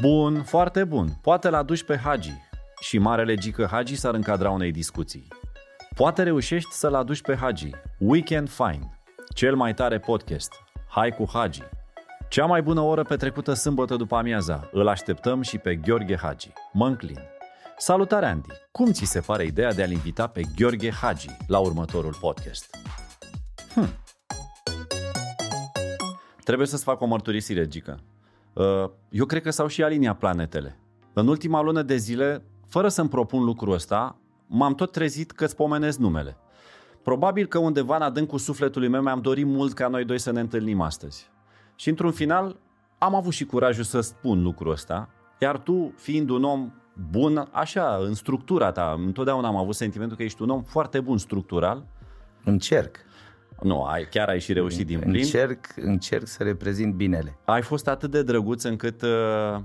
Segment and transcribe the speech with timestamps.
[0.00, 1.08] Bun, foarte bun.
[1.20, 2.32] Poate l aduci pe Hagi.
[2.80, 5.28] Și marele Gică Hagi s-ar încadra unei discuții.
[5.94, 7.70] Poate reușești să-l aduci pe Hagi.
[7.98, 9.00] Weekend Fine.
[9.34, 10.52] Cel mai tare podcast.
[10.88, 11.62] Hai cu Hagi.
[12.28, 14.68] Cea mai bună oră petrecută sâmbătă după amiaza.
[14.72, 16.52] Îl așteptăm și pe Gheorghe Hagi.
[16.72, 17.18] Mă înclin.
[17.76, 18.48] Salutare, Andy!
[18.72, 22.76] Cum ți se pare ideea de a-l invita pe Gheorghe Hagi la următorul podcast?
[23.74, 23.88] Hm.
[26.44, 27.98] Trebuie să-ți fac o mărturisire, Gică.
[28.54, 30.78] Uh, eu cred că s-au și aliniat planetele.
[31.12, 35.56] În ultima lună de zile, fără să-mi propun lucrul ăsta, m-am tot trezit că îți
[35.56, 36.36] pomenesc numele.
[37.02, 40.40] Probabil că undeva în adâncul sufletului meu mi-am dorit mult ca noi doi să ne
[40.40, 41.30] întâlnim astăzi.
[41.76, 42.56] Și într-un final
[42.98, 45.08] am avut și curajul să spun lucrul ăsta,
[45.40, 46.72] iar tu, fiind un om
[47.10, 51.18] bun, așa, în structura ta, întotdeauna am avut sentimentul că ești un om foarte bun
[51.18, 51.86] structural.
[52.44, 52.96] Încerc.
[53.64, 55.14] Nu, ai, chiar ai și reușit din plin.
[55.14, 57.38] Încerc, încerc să reprezint binele.
[57.44, 59.60] Ai fost atât de drăguț încât uh,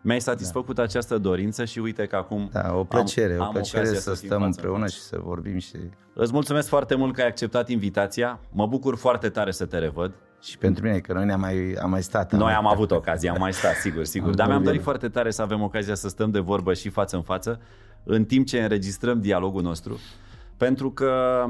[0.00, 0.82] mi-ai satisfăcut da.
[0.82, 4.14] această dorință și uite că acum Da, o plăcere, am, o am plăcere să, să
[4.14, 5.76] stăm împreună și să vorbim și...
[6.14, 8.40] Îți mulțumesc foarte mult că ai acceptat invitația.
[8.52, 10.12] Mă bucur foarte tare să te revăd.
[10.42, 12.32] Și pentru mine, că noi ne-am mai, am mai stat.
[12.32, 14.34] Noi am avut ocazia, am mai stat, sigur, sigur.
[14.40, 17.22] Dar mi-am dorit foarte tare să avem ocazia să stăm de vorbă și față în
[17.22, 17.60] față,
[18.02, 19.98] în timp ce înregistrăm dialogul nostru,
[20.56, 21.44] pentru că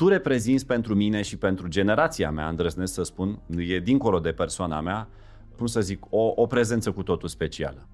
[0.00, 4.80] tu reprezinți pentru mine și pentru generația mea, îndrăznesc să spun, e dincolo de persoana
[4.80, 5.08] mea,
[5.56, 7.88] cum să zic, o, o prezență cu totul specială.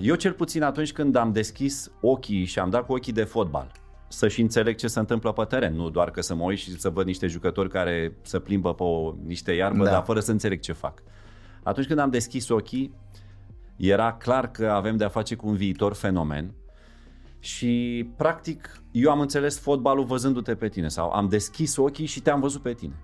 [0.00, 3.72] Eu cel puțin atunci când am deschis ochii și am dat cu ochii de fotbal,
[4.08, 6.90] să-și înțeleg ce se întâmplă pe teren, nu doar că să mă uit și să
[6.90, 9.90] văd niște jucători care să plimbă pe o, niște iarbă, da.
[9.90, 11.02] dar fără să înțeleg ce fac.
[11.62, 12.94] Atunci când am deschis ochii,
[13.76, 16.54] era clar că avem de-a face cu un viitor fenomen
[17.42, 22.40] și, practic, eu am înțeles fotbalul văzându-te pe tine sau am deschis ochii și te-am
[22.40, 22.94] văzut pe tine.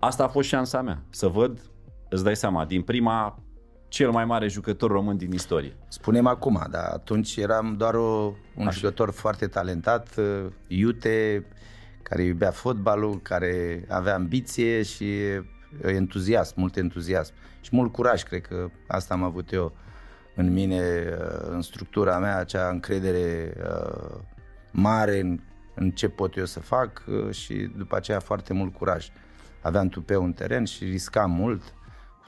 [0.00, 1.60] Asta a fost șansa mea, să văd,
[2.08, 3.42] îți dai seama, din prima
[3.88, 5.76] cel mai mare jucător român din istorie.
[5.88, 8.78] Spunem acum, dar atunci eram doar o, un Așa.
[8.78, 11.46] jucător foarte talentat, uh, iute,
[12.02, 15.06] care iubea fotbalul, care avea ambiție și
[15.82, 19.72] entuziasm, mult entuziasm și mult curaj, cred că asta am avut eu
[20.34, 24.18] în mine, uh, în structura mea, acea încredere uh,
[24.72, 25.40] mare în,
[25.74, 29.08] în ce pot eu să fac și după aceea foarte mult curaj.
[29.62, 31.62] Aveam tupeu în teren și riscam mult,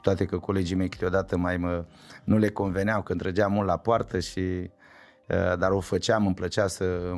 [0.01, 1.85] toate că colegii mei câteodată mai mă,
[2.23, 6.67] nu le conveneau când trăgeam mult la poartă și uh, dar o făceam, îmi plăcea
[6.67, 7.13] să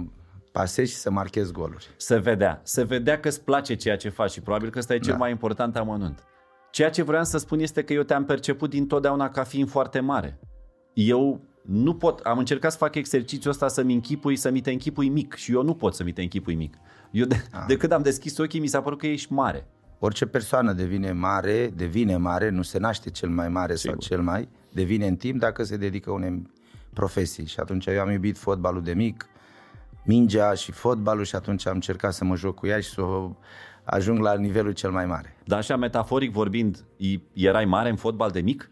[0.52, 1.90] pasez și să marchez goluri.
[1.98, 5.00] Se vedea, se vedea că îți place ceea ce faci și probabil că ăsta e
[5.00, 5.18] cel da.
[5.18, 6.24] mai important amănunt.
[6.72, 10.40] Ceea ce vreau să spun este că eu te-am perceput dintotdeauna ca fiind foarte mare.
[10.96, 15.10] Eu nu pot, am încercat să fac exercițiul ăsta să-mi închipui, să mi te închipui
[15.10, 16.78] mic și eu nu pot să mi te închipui mic.
[17.12, 17.64] Eu de, ah.
[17.68, 19.68] de când am deschis ochii mi s-a părut că ești mare.
[20.00, 23.96] Orice persoană devine mare, devine mare, nu se naște cel mai mare Sigur.
[24.00, 26.50] sau cel mai, devine în timp dacă se dedică unei
[26.94, 27.46] profesii.
[27.46, 29.28] Și atunci eu am iubit fotbalul de mic,
[30.04, 33.02] mingea și fotbalul și atunci am încercat să mă joc cu ea și să
[33.84, 35.36] ajung la nivelul cel mai mare.
[35.46, 36.86] Dar așa, metaforic vorbind,
[37.34, 38.70] erai mare în fotbal de mic?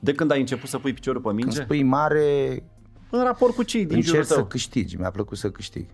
[0.00, 1.56] De când ai început să pui piciorul pe minge?
[1.56, 2.62] Când spui mare...
[3.10, 4.36] În raport cu cei din jurul tău.
[4.36, 5.86] să câștigi, mi-a plăcut să câștig.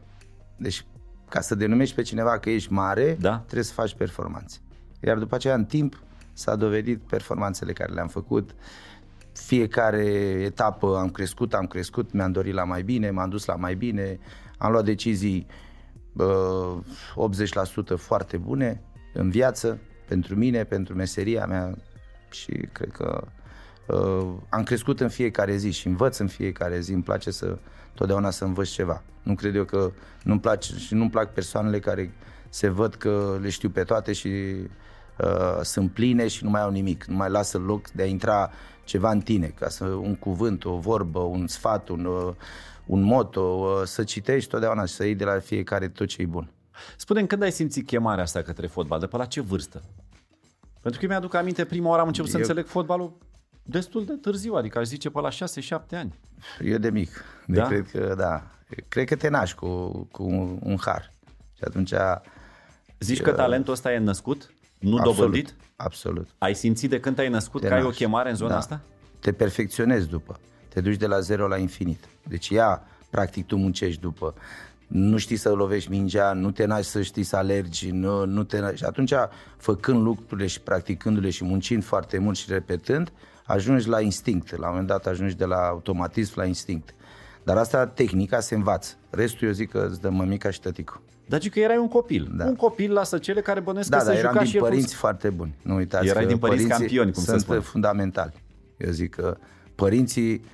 [0.56, 0.86] Deci
[1.28, 3.38] ca să denumești pe cineva că ești mare, da.
[3.38, 4.58] trebuie să faci performanțe.
[5.00, 6.02] Iar după aceea, în timp,
[6.32, 8.54] s-a dovedit performanțele care le-am făcut.
[9.32, 10.04] Fiecare
[10.44, 14.18] etapă am crescut, am crescut, mi-am dorit la mai bine, m-am dus la mai bine,
[14.58, 15.46] am luat decizii
[16.12, 16.76] uh,
[17.94, 18.82] 80% foarte bune
[19.12, 21.74] în viață, pentru mine, pentru meseria mea
[22.30, 23.26] și cred că
[23.88, 27.58] uh, am crescut în fiecare zi și învăț în fiecare zi, îmi place să
[27.94, 29.02] totdeauna să învăț ceva.
[29.22, 32.12] Nu cred eu că nu-mi place și nu-mi plac persoanele care
[32.48, 36.70] se văd că le știu pe toate și uh, sunt pline și nu mai au
[36.70, 37.04] nimic.
[37.04, 38.50] Nu mai lasă loc de a intra
[38.84, 42.34] ceva în tine, ca să un cuvânt, o vorbă, un sfat, un, uh,
[42.86, 46.26] un moto, uh, să citești totdeauna și să iei de la fiecare tot ce e
[46.26, 46.50] bun.
[46.96, 49.00] spune când ai simțit chemarea asta către fotbal?
[49.00, 49.82] De pe la ce vârstă?
[50.80, 52.34] Pentru că mi-aduc aminte, prima oară am început eu...
[52.34, 53.12] să înțeleg fotbalul
[53.70, 55.32] destul de târziu, adică aș zice pe la 6-7
[55.90, 56.14] ani.
[56.60, 57.24] Eu de mic.
[57.46, 57.66] De da?
[57.66, 58.46] Cred că, da.
[58.88, 61.12] Cred că te naști cu, cu un, un har.
[61.56, 61.92] Și atunci...
[62.98, 64.50] Zici că talentul ăsta e născut?
[64.78, 65.54] Nu absolut, dobândit?
[65.76, 66.28] Absolut.
[66.38, 67.86] Ai simțit de când te-ai născut te că naști.
[67.86, 68.56] ai o chemare în zona da.
[68.56, 68.80] asta?
[69.20, 70.40] Te perfecționezi după.
[70.68, 72.04] Te duci de la zero la infinit.
[72.28, 74.34] Deci ea, practic, tu muncești după.
[74.86, 78.60] Nu știi să lovești mingea, nu te naști să știi să alergi, nu, nu te
[78.60, 78.76] naști.
[78.76, 79.12] Și atunci,
[79.56, 83.12] făcând lucrurile și practicându-le și muncind foarte mult și repetând,
[83.48, 84.56] ajungi la instinct.
[84.56, 86.94] La un moment dat ajungi de la automatism la instinct.
[87.42, 88.94] Dar asta, tehnica, se învață.
[89.10, 91.00] Restul eu zic că îți dă mămica și tăticul.
[91.26, 92.32] Dar că erai un copil.
[92.36, 92.44] Da.
[92.44, 94.86] Un copil lasă cele care bănesc da, că da, se eram juca din și părinți
[94.86, 94.96] cum...
[94.96, 95.54] foarte buni.
[95.62, 97.58] Nu uitați Erai că din părinți campioni, cum sunt se spune.
[97.58, 98.42] fundamentali.
[98.76, 99.36] Eu zic că
[99.74, 100.44] părinții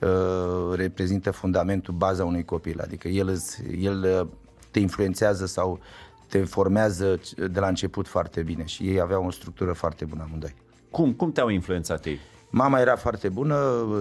[0.00, 2.80] uh, reprezintă fundamentul, baza unui copil.
[2.80, 4.26] Adică el, îți, el uh,
[4.70, 5.80] te influențează sau
[6.28, 10.54] te formează de la început foarte bine și ei aveau o structură foarte bună amândoi.
[10.90, 12.18] Cum, cum te-au influențat ei?
[12.50, 13.56] Mama era foarte bună,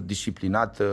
[0.06, 0.86] disciplinată,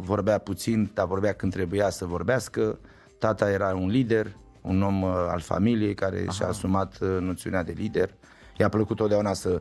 [0.00, 2.78] vorbea puțin, dar vorbea când trebuia să vorbească.
[3.18, 6.30] Tata era un lider, un om uh, al familiei care Aha.
[6.30, 8.14] și-a asumat uh, noțiunea de lider.
[8.58, 9.60] I-a plăcut totdeauna să,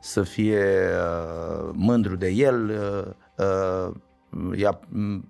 [0.00, 3.94] să fie uh, mândru de el, uh, uh,
[4.58, 4.80] i-a,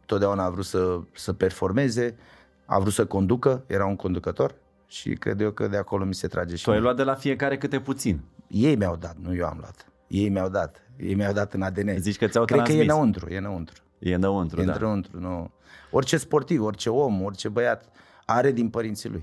[0.06, 2.16] totdeauna a vrut să, să performeze,
[2.64, 4.54] a vrut să conducă, era un conducător
[4.86, 7.14] și cred eu că de acolo mi se trage și Tu ai luat de la
[7.14, 8.20] fiecare câte puțin.
[8.46, 9.86] Ei mi-au dat, nu eu am luat.
[10.06, 10.85] Ei mi-au dat.
[10.96, 11.96] Ei mi-au dat în ADN.
[11.98, 12.84] Zici că ți-au Cred transmis.
[12.86, 13.82] că e înăuntru, e înăuntru.
[13.98, 14.72] E înăuntru, E da.
[14.72, 15.50] înăuntru, nu.
[15.90, 17.84] Orice sportiv, orice om, orice băiat
[18.24, 19.22] are din părinții lui.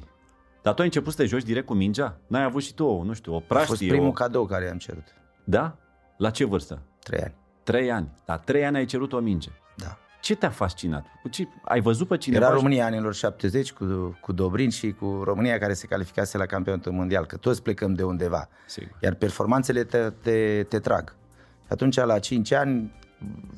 [0.61, 2.17] Dar tu ai început să te joci direct cu mingea?
[2.27, 3.87] N-ai avut și tu, o, nu știu, o A fost praștie?
[3.87, 4.11] primul o...
[4.11, 5.03] cadou care i-am cerut.
[5.43, 5.77] Da?
[6.17, 6.81] La ce vârstă?
[7.03, 7.33] Trei ani.
[7.63, 8.11] Trei ani.
[8.25, 9.49] La trei ani ai cerut o minge.
[9.75, 9.97] Da.
[10.21, 11.05] Ce te-a fascinat?
[11.21, 11.47] Cu ce...
[11.63, 12.43] Ai văzut pe cineva?
[12.45, 13.85] Era și- România anilor 70 cu,
[14.21, 18.03] cu Dobrin și cu România care se calificase la campionatul mondial, că toți plecăm de
[18.03, 18.47] undeva.
[18.67, 18.97] Sigur.
[19.01, 21.15] Iar performanțele te, te, te trag.
[21.65, 22.91] Și atunci, la 5 ani,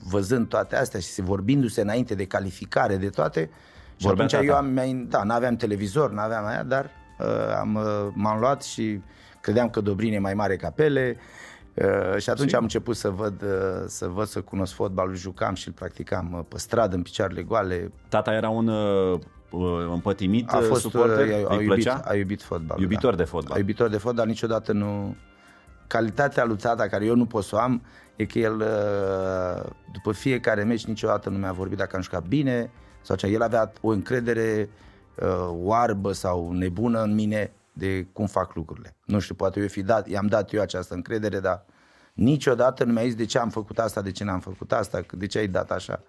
[0.09, 3.49] văzând toate astea și se vorbindu-se înainte de calificare, de toate,
[3.97, 4.45] și Vorbea atunci tata.
[4.45, 7.25] eu am, mai, da, n-aveam televizor, n-aveam aia, dar uh,
[7.59, 9.01] am, uh, m-am luat și
[9.41, 11.17] credeam că Dobrin e mai mare ca Pele,
[11.75, 15.67] Uh, și atunci am început să văd, uh, să văd, să cunosc fotbalul, jucam și
[15.67, 17.91] îl practicam uh, pe stradă, în picioarele goale.
[18.09, 19.19] Tata era un uh,
[19.49, 21.27] uh, împătimit A uh, fost, suporter?
[21.27, 22.01] uh, a, a, Îi iubit, plăcea?
[22.05, 22.81] a iubit fotbalul.
[22.81, 23.17] Iubitor da.
[23.17, 23.55] de fotbal.
[23.55, 25.15] A iubitor de fotbal, dar niciodată nu...
[25.87, 27.81] Calitatea lui tata, care eu nu pot să o am,
[28.15, 32.71] e că el, uh, după fiecare meci, niciodată nu mi-a vorbit dacă am jucat bine
[33.01, 33.27] sau ce.
[33.27, 34.69] El avea o încredere
[35.15, 38.95] uh, oarbă sau nebună în mine de cum fac lucrurile.
[39.05, 41.65] Nu știu, poate eu fi dat, i-am dat eu această încredere, dar
[42.13, 45.25] niciodată nu mi-a zis de ce am făcut asta, de ce n-am făcut asta, de
[45.27, 46.01] ce ai dat așa.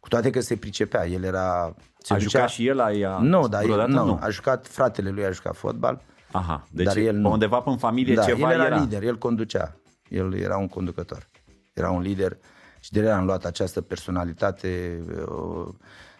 [0.00, 1.74] Cu toate că se pricepea, el era...
[1.98, 2.80] Se A ducea- jucat și el?
[2.80, 3.18] Ai, a...
[3.18, 4.18] Nu, dar el, vreodată nu, nu.
[4.22, 6.00] a jucat, fratele lui a jucat fotbal.
[6.36, 7.30] Aha, deci Dar el pe nu.
[7.30, 8.78] undeva pe în familie da, ceva el era, era.
[8.80, 9.76] lider, el conducea.
[10.08, 11.26] El era un conducător.
[11.72, 12.36] Era un lider
[12.80, 15.68] și de el am luat această personalitate uh,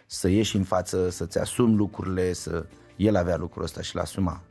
[0.05, 2.65] să ieși în față, să-ți asumi lucrurile, să...
[2.95, 4.41] El avea lucrul ăsta și l-asuma.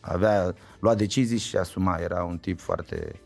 [0.00, 1.96] Avea, lua decizii și asuma.
[1.96, 3.20] Era un tip foarte,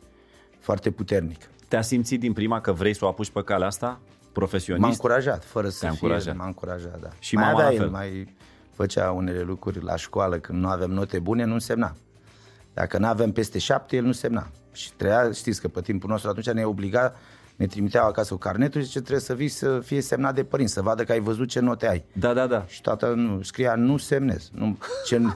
[0.61, 1.49] foarte puternic.
[1.69, 3.87] Te-a simțit din prima că vrei să o apuci pe calea asta?
[3.87, 3.99] M-a
[4.33, 4.91] Profesionist?
[4.91, 6.37] încurajat, fără să Te-a fie, încurajat.
[6.37, 7.09] m-a încurajat, da.
[7.19, 7.91] Și mai mama avea la el, fel.
[7.91, 8.35] mai
[8.81, 11.97] făcea unele lucruri la școală când nu aveam note bune, nu însemna.
[12.75, 14.51] Dacă nu aveam peste șapte, el nu semna.
[14.73, 17.15] Și treia, știți că pe timpul nostru atunci ne obliga,
[17.57, 20.73] ne trimiteau acasă cu carnetul și zice trebuie să vii să fie semnat de părinți,
[20.73, 22.05] să vadă că ai văzut ce note ai.
[22.13, 22.65] Da, da, da.
[22.67, 24.51] Și tata nu, scria nu semnez.
[24.53, 25.21] Nu, ce...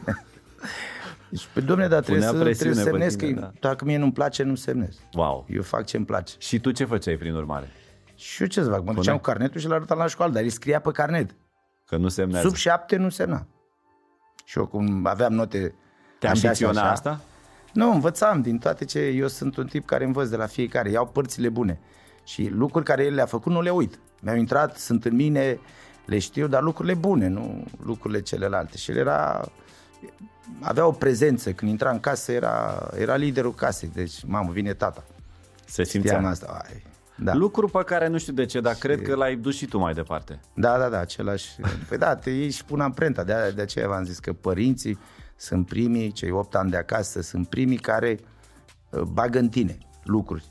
[1.30, 3.68] Deci, pe domne, dar trebuie Punea să, presiune trebuie să pe semnez tine, că da.
[3.68, 4.96] dacă mie nu-mi place, nu semnez.
[5.12, 5.46] Wow.
[5.48, 6.34] Eu fac ce-mi place.
[6.38, 7.70] Și tu ce făceai prin urmare?
[8.14, 8.84] Și eu ce să fac?
[8.84, 11.34] Mă duceam cu carnetul și l arătam la școală, dar el scria pe carnet.
[11.94, 12.46] Că nu semnează.
[12.46, 13.46] Sub șapte nu semna.
[14.44, 15.74] Și eu cum aveam note
[16.18, 17.20] Te așa și ambiționa așa, asta?
[17.72, 18.98] Nu, învățam din toate ce...
[18.98, 20.90] Eu sunt un tip care învăț de la fiecare.
[20.90, 21.80] Iau părțile bune.
[22.24, 23.98] Și lucruri care el le-a făcut nu le uit.
[24.20, 25.58] Mi-au intrat, sunt în mine,
[26.04, 28.76] le știu, dar lucrurile bune, nu lucrurile celelalte.
[28.76, 29.48] Și el era...
[30.60, 31.52] Avea o prezență.
[31.52, 33.90] Când intra în casă, era, era liderul casei.
[33.94, 35.04] Deci, mamă, vine tata.
[35.64, 36.28] Se Știam simțea.
[36.28, 36.62] asta.
[36.68, 36.82] Ai,
[37.16, 37.34] da.
[37.34, 39.92] Lucru pe care nu știu de ce, dar cred că l-ai dus și tu mai
[39.94, 40.40] departe.
[40.54, 41.50] Da, da, da, același.
[41.88, 43.24] Păi da, te iei și pun amprenta.
[43.24, 44.98] De, de aceea v-am zis că părinții
[45.36, 48.18] sunt primii, cei 8 ani de acasă, sunt primii care
[48.90, 50.44] uh, bagă în tine lucruri.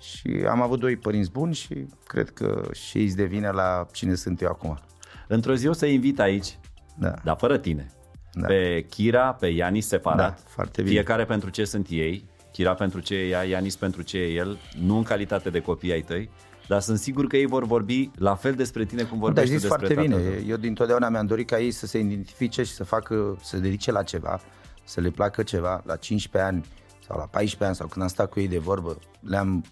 [0.00, 4.14] Și am avut doi părinți buni și cred că și ei îți devine la cine
[4.14, 4.78] sunt eu acum.
[5.28, 6.58] Într-o zi o să invit aici,
[6.98, 7.14] Da.
[7.24, 7.90] dar fără tine,
[8.32, 8.46] Da.
[8.46, 10.18] pe Kira, pe Ianis separat.
[10.18, 10.94] Da, foarte bine.
[10.94, 14.58] Fiecare pentru ce sunt ei, Kira pentru ce e ea, Ianis pentru ce e el,
[14.82, 16.30] nu în calitate de copii ai tăi,
[16.66, 19.58] dar sunt sigur că ei vor vorbi la fel despre tine cum Da, vorbești tu
[19.58, 20.36] zis despre foarte tatăl bine.
[20.38, 20.48] tău.
[20.48, 23.92] Eu dintotdeauna mi-am dorit ca ei să se identifice și să facă, să se dedice
[23.92, 24.40] la ceva,
[24.84, 25.82] să le placă ceva.
[25.86, 26.64] La 15 ani
[27.06, 29.64] sau la 14 ani sau când am stat cu ei de vorbă, le-am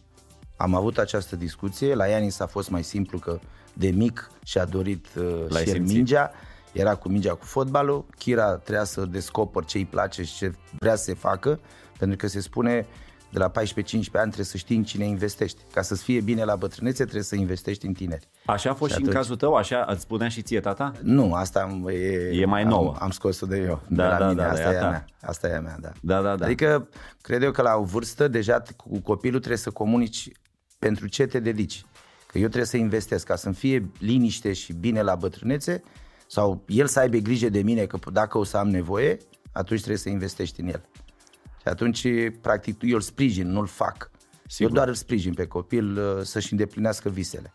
[0.56, 1.94] am avut această discuție.
[1.94, 3.38] La Ianis a fost mai simplu că
[3.72, 5.94] de mic și-a dorit uh, L-ai și el simțit.
[5.96, 6.30] mingea.
[6.72, 8.06] Era cu mingea cu fotbalul.
[8.18, 11.60] Kira trebuia să descoper ce îi place și ce vrea să se facă,
[11.98, 12.86] pentru că se spune
[13.32, 15.62] de la 14-15 ani trebuie să știi în cine investești.
[15.72, 18.28] Ca să-ți fie bine la bătrânețe trebuie să investești în tineri.
[18.46, 20.92] Așa a fost și, Și în atunci- cazul tău, așa îți spunea și ție tata?
[21.02, 21.94] Nu, asta am- e,
[22.32, 22.88] E mai nouă.
[22.90, 24.42] Am, am scos-o de eu, Da, de la da, mine.
[24.42, 24.88] da, asta de a e a ta.
[24.88, 25.04] mea.
[25.22, 25.92] Asta e a mea, da.
[26.00, 26.44] Da, da, da.
[26.44, 26.88] Adică,
[27.20, 30.28] cred eu că la o vârstă, deja cu copilul trebuie să comunici
[30.78, 31.84] pentru ce te dedici.
[32.26, 35.82] Că eu trebuie să investesc ca să-mi fie liniște și bine la bătrânețe
[36.26, 39.16] sau el să aibă grijă de mine că dacă o să am nevoie,
[39.52, 40.82] atunci trebuie să investești în el.
[41.68, 42.06] Și atunci,
[42.40, 44.10] practic, eu îl sprijin, nu-l fac.
[44.46, 44.70] Sigur.
[44.70, 47.54] Eu doar îl sprijin pe copil uh, să-și îndeplinească visele.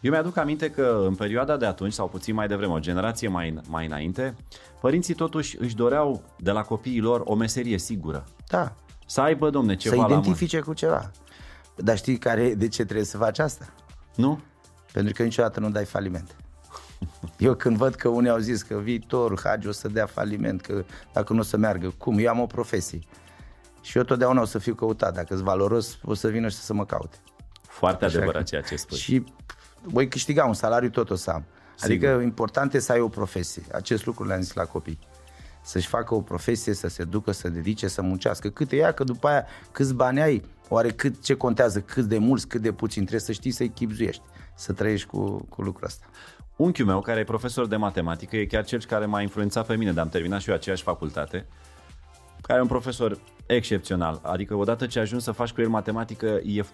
[0.00, 3.60] Eu mi-aduc aminte că în perioada de atunci, sau puțin mai devreme, o generație mai,
[3.68, 4.34] mai înainte,
[4.80, 8.24] părinții totuși își doreau de la copiii lor o meserie sigură.
[8.48, 8.74] Da.
[9.06, 11.10] Să aibă, domne, ceva Să identifice cu ceva.
[11.76, 13.66] Dar știi care, de ce trebuie să faci asta?
[13.66, 13.82] la
[14.14, 14.40] Nu?
[14.92, 16.36] Pentru că niciodată nu dai faliment.
[17.38, 20.84] Eu când văd că unii au zis că viitorul Hagi o să dea faliment, că
[21.12, 22.18] dacă nu o să meargă, cum?
[22.18, 22.98] Eu am o profesie.
[23.82, 25.14] Și eu totdeauna o să fiu căutat.
[25.14, 27.16] Dacă sunt valoros, o să vină și să mă caute.
[27.68, 28.96] Foarte Așa adevărat că- ceea ce spui.
[28.96, 29.24] Și
[29.82, 31.44] voi câștiga un salariu, tot o să am.
[31.80, 32.22] Adică Sigur.
[32.22, 33.62] important e să ai o profesie.
[33.72, 34.98] Acest lucru le-am zis la copii.
[35.64, 38.48] Să-și facă o profesie, să se ducă, să dedice, să muncească.
[38.48, 42.18] Cât e ea, că după aia câți bani ai, oare cât, ce contează, cât de
[42.18, 43.00] mulți, cât de puțin.
[43.02, 44.22] Trebuie să știi să-i chipzuiești,
[44.54, 46.06] să trăiești cu, cu lucrul ăsta.
[46.56, 49.92] Unchiul meu, care e profesor de matematică, e chiar cel care m-a influențat pe mine,
[49.92, 51.46] dar am terminat și eu aceeași facultate,
[52.42, 54.20] care e un profesor excepțional.
[54.22, 56.64] Adică odată ce ajungi să faci cu el matematică, e,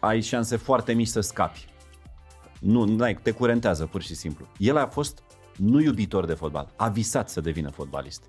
[0.00, 1.66] ai șanse foarte mici să scapi.
[2.60, 4.46] Nu, n-ai, te curentează pur și simplu.
[4.58, 5.22] El a fost
[5.56, 8.22] nu iubitor de fotbal, a visat să devină fotbalist.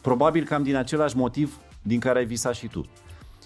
[0.00, 2.84] Probabil cam din același motiv din care ai visat și tu.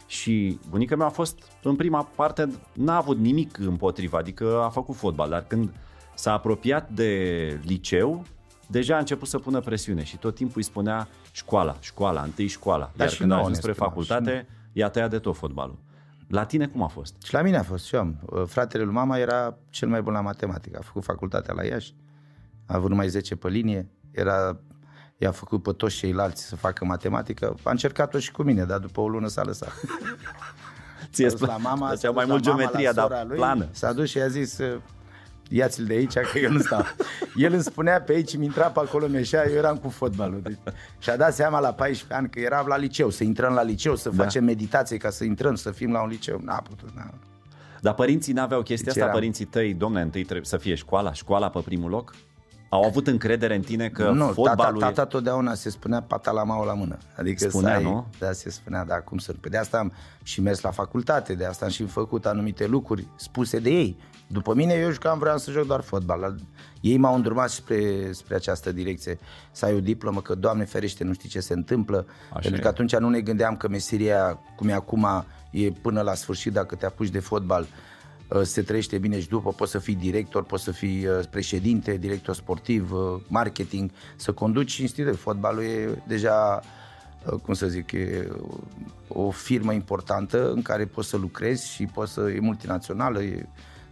[0.07, 4.97] Și bunica mea a fost, în prima parte, n-a avut nimic împotriva, adică a făcut
[4.97, 5.71] fotbal, dar când
[6.15, 8.25] s-a apropiat de liceu,
[8.71, 12.91] deja a început să pună presiune și tot timpul îi spunea școala, școala, întâi școala.
[12.97, 15.37] Dar Iar și când a nouă ajuns ne spre spunea, facultate, i-a tăiat de tot
[15.37, 15.79] fotbalul.
[16.29, 17.15] La tine cum a fost?
[17.25, 18.01] Și la mine a fost și eu.
[18.01, 18.19] am.
[18.27, 20.79] Uh, Fratele lui mama era cel mai bun la matematică.
[20.79, 21.95] A făcut facultatea la Iași,
[22.67, 24.61] a avut numai 10 pe linie, era,
[25.17, 27.55] i-a făcut pe toți ceilalți să facă matematică.
[27.63, 29.73] A încercat-o și cu mine, dar după o lună s-a lăsat.
[31.13, 33.15] Ție S-a dus la mama, Făcea s-a mai dus mult la mama, geometria, la sora
[33.15, 33.69] dar lui, plană.
[33.71, 34.81] S-a dus și a zis, uh,
[35.49, 36.85] ia-ți-l de aici, că eu nu stau.
[37.37, 40.40] El îmi spunea pe aici, mi intra pe acolo, meșea, eu eram cu fotbalul.
[40.43, 40.59] Deci,
[40.99, 44.11] și-a dat seama la 14 ani că eram la liceu, să intrăm la liceu, să
[44.11, 44.23] Da.
[44.23, 46.40] facem meditație ca să intrăm, să fim la un liceu.
[46.45, 47.11] N-a putut, n-a.
[47.81, 51.12] Dar părinții n-aveau chestia Deci asta, eram- părinții tăi, domne, întâi trebuie să fie școala,
[51.12, 52.14] școala pe primul loc?
[52.71, 54.95] Au avut încredere în tine că nu, fotbalul tata, e...
[54.95, 56.99] tata totdeauna se spunea patalamaua la mână.
[57.17, 58.07] Adică Spunea, să ai, nu?
[58.19, 59.38] Da, se spunea, da, cum să nu.
[59.40, 63.07] Pe de asta am și mers la facultate, de asta am și făcut anumite lucruri
[63.17, 63.97] spuse de ei.
[64.31, 66.21] După mine, eu jucam, vreau să joc doar fotbal.
[66.21, 66.35] La-
[66.81, 69.19] Ei m-au îndrumat spre, spre această direcție.
[69.53, 72.07] Să ai o diplomă, că, Doamne ferește, nu știi ce se întâmplă.
[72.31, 72.63] Așa pentru e.
[72.63, 75.07] că atunci nu ne gândeam că meseria, cum e acum,
[75.51, 77.67] e până la sfârșit, dacă te apuci de fotbal,
[78.29, 81.97] uh, se trăiește bine și după, poți să fii director, poți să fii uh, președinte,
[81.97, 85.19] director sportiv, uh, marketing, să conduci instituții.
[85.19, 86.61] Fotbalul e deja,
[87.33, 88.29] uh, cum să zic, e
[89.09, 93.47] o firmă importantă în care poți să lucrezi și poți să, e multinațională, e,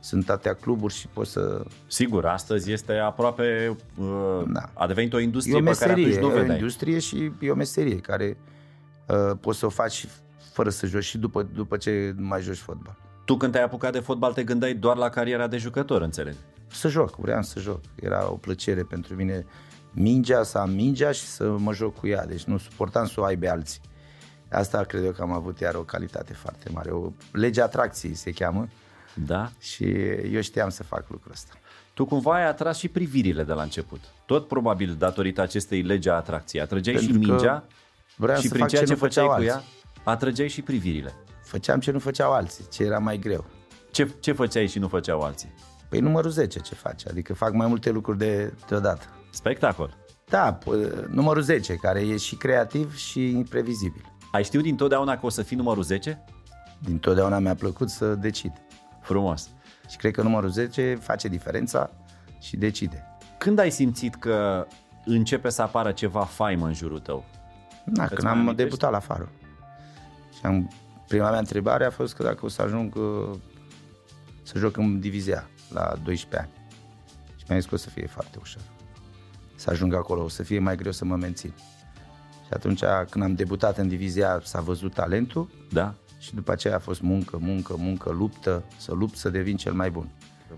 [0.06, 1.64] sunt atâtea cluburi și poți să...
[1.86, 3.76] Sigur, astăzi este aproape...
[3.98, 4.70] Uh, Da.
[4.74, 6.58] A devenit o E industrie o pe care meserie, atunci nu e o vedeai.
[6.58, 8.36] industrie și e o meserie care
[9.08, 10.08] uh, poți să o faci și
[10.52, 12.96] fără să joci și după, după ce nu mai joci fotbal.
[13.24, 16.34] Tu când te-ai apucat de fotbal te gândeai doar la cariera de jucător, înțeleg.
[16.70, 17.80] să joc, vreau să joc.
[17.94, 19.46] Era o plăcere pentru mine
[19.92, 22.26] mingea, să am mingea și să mă joc cu ea.
[22.26, 23.80] Deci nu suportam să o aibă alții.
[24.50, 26.90] Asta cred eu că am avut iar o calitate foarte mare.
[26.90, 28.68] O lege atracției se cheamă
[29.24, 29.50] Da?
[29.58, 29.84] și
[30.32, 31.52] eu știam să fac lucrul ăsta.
[31.94, 34.00] Tu cumva ai atras și privirile de la început.
[34.26, 36.62] Tot probabil datorită acestei legi a atracției.
[36.62, 37.64] Atrăgeai și Pentru că mingea
[38.16, 39.70] Vreau și să prin fac ceea ce ce nu făceai făceau cu ea, alții.
[40.04, 41.14] atrăgeai și privirile.
[41.44, 43.44] Făceam ce nu făceau alții, ce era mai greu.
[43.90, 45.54] Ce, ce făceai și nu făceau alții?
[45.88, 49.04] Păi numărul 10 ce face, adică fac mai multe lucruri de, deodată.
[49.30, 49.96] Spectacol.
[50.28, 54.12] Da, p- numărul 10, care e și creativ și imprevizibil.
[54.32, 56.24] Ai știut dintotdeauna că o să fii numărul 10?
[56.78, 58.52] Din totdeauna mi-a plăcut să decid.
[59.06, 59.48] Frumos.
[59.88, 61.90] Și cred că numărul 10 face diferența
[62.40, 63.04] și decide.
[63.38, 64.66] Când ai simțit că
[65.04, 67.24] începe să apară ceva faimă în jurul tău?
[67.84, 68.62] Da, Îți când mai am amintești?
[68.62, 69.24] debutat la Faro.
[70.34, 70.70] Și am,
[71.08, 73.38] prima mea întrebare a fost că dacă o să ajung uh,
[74.42, 76.50] să joc în divizia la 12 ani.
[77.36, 78.62] Și mi-a zis că o să fie foarte ușor.
[79.54, 81.52] Să ajung acolo, o să fie mai greu să mă mențin.
[82.46, 85.94] Și atunci când am debutat în divizia s-a văzut talentul Da?
[86.18, 89.90] Și după aceea a fost muncă, muncă, muncă, luptă, să lupt să devin cel mai
[89.90, 90.08] bun.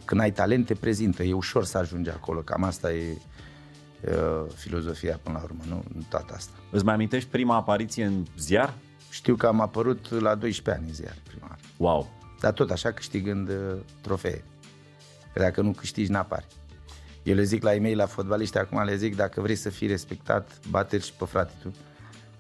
[0.05, 3.17] Când ai talent, te prezintă, e ușor să ajungi acolo, cam asta e
[4.05, 6.53] uh, filozofia până la urmă, nu, nu toată asta.
[6.71, 8.75] Îți mai amintești prima apariție în ziar?
[9.11, 11.61] Știu că am apărut la 12 ani în ziar prima oară.
[11.77, 12.11] Wow!
[12.41, 13.55] Dar tot așa câștigând uh,
[14.01, 14.45] trofee.
[15.33, 16.47] Că dacă nu câștigi, n-apari.
[17.23, 19.87] Eu le zic la ei mei, la fotbaliști, acum le zic, dacă vrei să fii
[19.87, 21.69] respectat, bate și pe frate tu,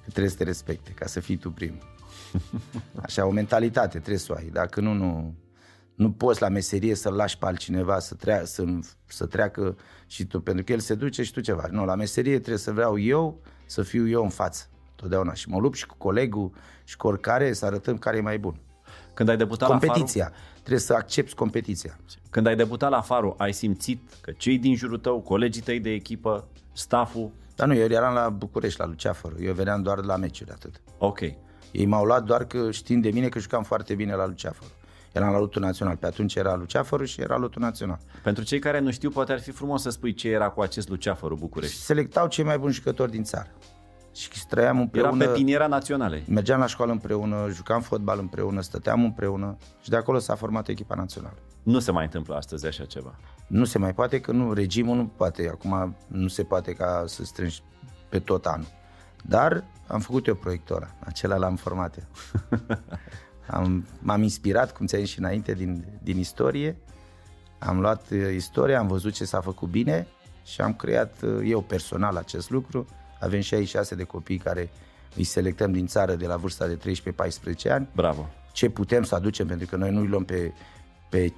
[0.04, 1.97] că trebuie să te respecte, ca să fii tu primul.
[3.04, 4.50] Așa, o mentalitate trebuie să o ai.
[4.52, 5.34] Dacă nu, nu,
[5.94, 8.64] nu poți la meserie să-l lași pe altcineva să, trea, să,
[9.06, 11.66] să treacă și tu, pentru că el se duce și tu ceva.
[11.70, 15.32] Nu, la meserie trebuie să vreau eu să fiu eu în față, totdeauna.
[15.32, 16.52] Și mă lupt și cu colegul
[16.84, 18.60] și cu oricare să arătăm care e mai bun
[19.14, 20.32] Când ai debutat la competiția.
[20.58, 21.98] trebuie să accepti competiția.
[22.30, 25.90] Când ai debutat la Faru, ai simțit că cei din jurul tău, colegii tăi de
[25.90, 27.30] echipă, stafful...
[27.54, 29.42] Dar nu, eu eram la București, la Luceafăru.
[29.42, 30.80] Eu veneam doar la meciuri, atât.
[30.98, 31.20] Ok.
[31.72, 34.70] Ei m-au luat doar că știind de mine că jucam foarte bine la Luceafăru.
[35.12, 35.96] Eram la lotul național.
[35.96, 37.98] Pe atunci era Luceafăru și era lotul național.
[38.22, 40.88] Pentru cei care nu știu, poate ar fi frumos să spui ce era cu acest
[40.88, 41.76] Luceafăru București.
[41.76, 43.48] Selectau cei mai buni jucători din țară.
[44.14, 45.22] Și trăiam împreună.
[45.22, 46.22] Era pe piniera naționale.
[46.28, 50.94] Mergeam la școală împreună, jucam fotbal împreună, stăteam împreună și de acolo s-a format echipa
[50.94, 51.36] națională.
[51.62, 53.14] Nu se mai întâmplă astăzi așa ceva.
[53.46, 55.48] Nu se mai poate că nu, regimul nu poate.
[55.48, 57.62] Acum nu se poate ca să strângi
[58.08, 58.66] pe tot anul.
[59.24, 62.04] Dar am făcut eu proiectul ăla, acela l-am format eu.
[63.58, 66.76] am, m-am inspirat, cum ți-am zis și înainte, din, din istorie.
[67.58, 70.06] Am luat uh, istoria, am văzut ce s-a făcut bine
[70.44, 72.86] și am creat uh, eu personal acest lucru.
[73.20, 74.70] Avem 66 de copii care
[75.16, 76.78] îi selectăm din țară de la vârsta de
[77.68, 77.88] 13-14 ani.
[77.94, 78.28] Bravo!
[78.52, 80.52] Ce putem să aducem, pentru că noi nu îi luăm pe,
[81.08, 81.32] pe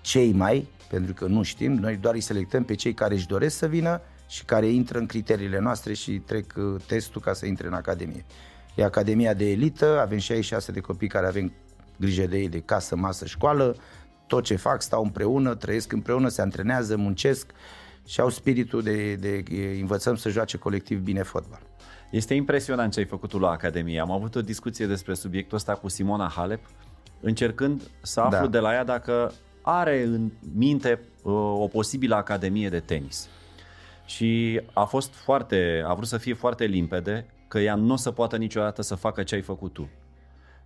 [0.00, 3.56] cei mai, pentru că nu știm, noi doar îi selectăm pe cei care își doresc
[3.56, 7.66] să vină și care intră în criteriile noastre și trec uh, testul ca să intre
[7.66, 8.24] în Academie.
[8.74, 11.52] E Academia de elită, avem 66 de copii care avem
[11.96, 13.76] grijă de ei de casă, masă, școală,
[14.26, 17.50] tot ce fac, stau împreună, trăiesc împreună, se antrenează, muncesc
[18.06, 19.44] și au spiritul de, de
[19.80, 21.60] învățăm să joace colectiv bine fotbal.
[22.10, 24.00] Este impresionant ce ai făcut tu la Academie.
[24.00, 26.60] Am avut o discuție despre subiectul ăsta cu Simona Halep,
[27.20, 28.50] încercând să aflu da.
[28.50, 33.28] de la ea dacă are în minte uh, o posibilă academie de tenis.
[34.06, 38.10] Și a fost foarte, a vrut să fie foarte limpede că ea nu o să
[38.10, 39.88] poată niciodată să facă ce ai făcut tu.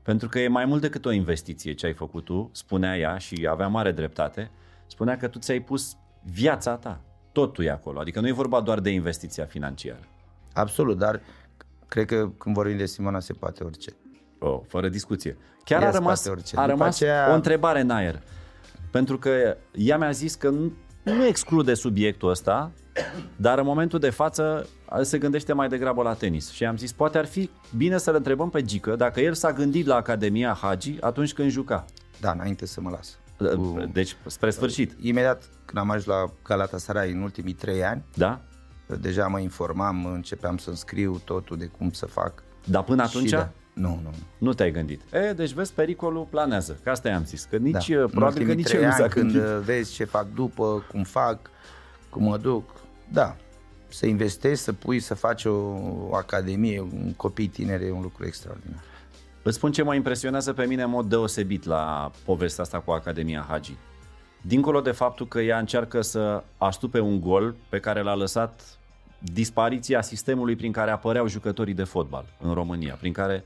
[0.03, 3.47] Pentru că e mai mult decât o investiție ce ai făcut tu, spunea ea și
[3.51, 4.51] avea mare dreptate,
[4.87, 7.01] spunea că tu ți-ai pus viața ta,
[7.33, 10.09] totul e acolo, adică nu e vorba doar de investiția financiară.
[10.53, 11.21] Absolut, dar
[11.89, 13.91] cred că când vorbim de Simona se poate orice.
[14.39, 15.37] Oh, fără discuție.
[15.65, 17.31] Chiar a rămas, a rămas aceea...
[17.31, 18.23] o întrebare în aer.
[18.91, 20.73] Pentru că ea mi-a zis că nu,
[21.13, 22.73] nu exclude subiectul ăsta,
[23.37, 24.69] dar în momentul de față
[25.03, 26.51] se gândește mai degrabă la tenis.
[26.51, 29.87] Și am zis, poate ar fi bine să-l întrebăm pe Gică dacă el s-a gândit
[29.87, 31.85] la Academia Hagi atunci când juca.
[32.21, 33.19] Da, înainte să mă las.
[33.93, 34.97] Deci, spre sfârșit.
[35.01, 38.41] Imediat când am ajuns la Galatasaray în ultimii trei ani, da?
[39.01, 42.43] deja mă informam, începeam să-mi scriu totul de cum să fac.
[42.65, 43.31] Dar până atunci?
[43.31, 44.11] Da, nu, nu.
[44.39, 45.01] Nu te-ai gândit.
[45.13, 46.79] E, deci vezi, pericolul planează.
[46.83, 47.45] Că asta i-am zis.
[47.45, 48.05] Că nici, da.
[48.11, 49.33] probabil că nici eu nu s-a când
[49.65, 51.51] vezi ce fac după, cum fac,
[52.09, 52.71] cum mă duc,
[53.13, 53.37] da,
[53.89, 55.55] să investești, să pui, să faci o,
[56.09, 58.83] o academie, un copii tineri, e un lucru extraordinar.
[59.43, 63.47] Îți spun ce mă impresionează pe mine în mod deosebit la povestea asta cu Academia
[63.49, 63.77] Hagi.
[64.41, 68.79] Dincolo de faptul că ea încearcă să astupe un gol pe care l-a lăsat
[69.21, 73.45] dispariția sistemului prin care apăreau jucătorii de fotbal în România, prin care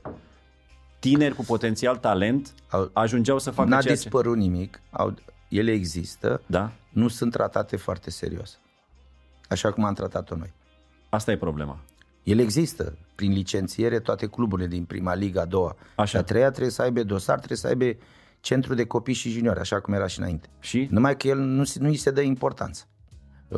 [0.99, 2.53] tineri cu potențial talent
[2.93, 4.39] ajungeau să facă N-a ceea dispărut ce...
[4.39, 5.15] nimic, au,
[5.49, 6.71] ele există, da?
[6.89, 8.59] nu sunt tratate foarte serios,
[9.49, 10.53] așa cum am tratat-o noi.
[11.09, 11.79] Asta e problema.
[12.23, 15.75] El există prin licențiere toate cluburile din prima liga, a doua.
[15.95, 16.19] Așa.
[16.19, 17.85] a treia trebuie să aibă dosar, trebuie să aibă
[18.39, 20.47] centru de copii și juniori, așa cum era și înainte.
[20.59, 20.87] Și?
[20.91, 22.85] Numai că el nu, nu îi se dă importanță.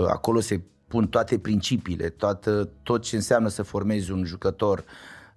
[0.08, 4.84] Acolo se pun toate principiile, toată, tot ce înseamnă să formezi un jucător,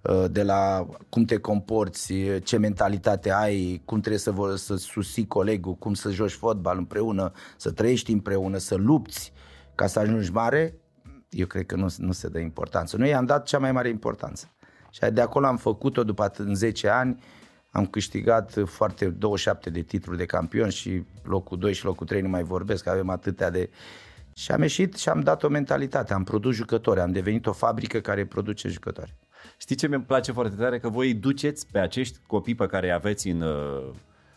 [0.01, 5.27] uh, de la cum te comporți, ce mentalitate ai, cum trebuie să, vă, să susții
[5.27, 9.33] colegul, cum să joci fotbal împreună, să trăiești împreună, să lupți
[9.75, 10.75] ca să ajungi mare,
[11.29, 12.97] eu cred că nu, nu se dă importanță.
[12.97, 14.51] Noi i-am dat cea mai mare importanță.
[14.89, 17.23] Și de acolo am făcut-o după în 10 ani,
[17.71, 22.29] am câștigat foarte 27 de titluri de campion și locul 2 și locul 3 nu
[22.29, 23.69] mai vorbesc, avem atâtea de
[24.33, 27.99] și am ieșit și am dat o mentalitate, am produs jucători, am devenit o fabrică
[27.99, 29.15] care produce jucători.
[29.57, 30.79] Știți ce mi place foarte tare?
[30.79, 33.89] Că voi îi duceți pe acești copii pe care îi aveți în, uh,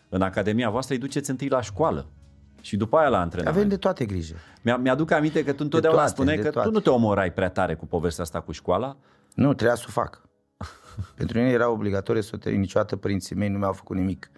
[0.09, 2.07] în academia voastră, îi duceți întâi la școală.
[2.61, 3.55] Și după aia la antrenament.
[3.57, 4.35] Avem de toate grijă.
[4.61, 6.67] Mi-aduc aminte că tu întotdeauna toate, spuneai că toate.
[6.67, 8.97] tu nu te omorai prea tare cu povestea asta cu școala.
[9.33, 10.21] Nu, trebuia să o fac.
[11.17, 14.31] Pentru mine era obligatoriu să o Niciodată părinții mei nu mi-au făcut nimic.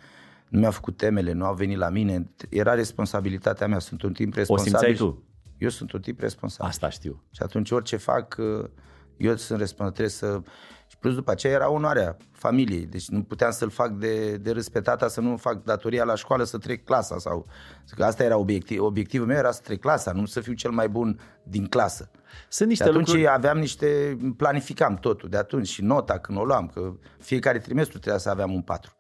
[0.48, 2.28] Nu mi-au făcut temele, nu au venit la mine.
[2.50, 3.80] Era responsabilitatea mea.
[3.80, 4.74] Sunt un timp responsabil.
[4.74, 5.27] O simțeai tu?
[5.58, 6.72] Eu sunt un tip responsabil.
[6.72, 7.24] Asta știu.
[7.32, 8.70] Și atunci orice fac, uh,
[9.17, 10.41] eu sunt responsabil, să...
[10.89, 14.70] Și plus după aceea era onoarea familiei, deci nu puteam să-l fac de, de râs
[14.70, 17.48] pe tata, să nu fac datoria la școală, să trec clasa sau...
[17.96, 20.89] Că asta era obiectiv, obiectivul meu, era să trec clasa, nu să fiu cel mai
[20.89, 22.12] bun din clasă.
[22.50, 23.30] Sunt niște și atunci lucruri...
[23.30, 28.22] aveam niște, planificam totul de atunci și nota când o luam, că fiecare trimestru trebuia
[28.22, 28.91] să aveam un 4.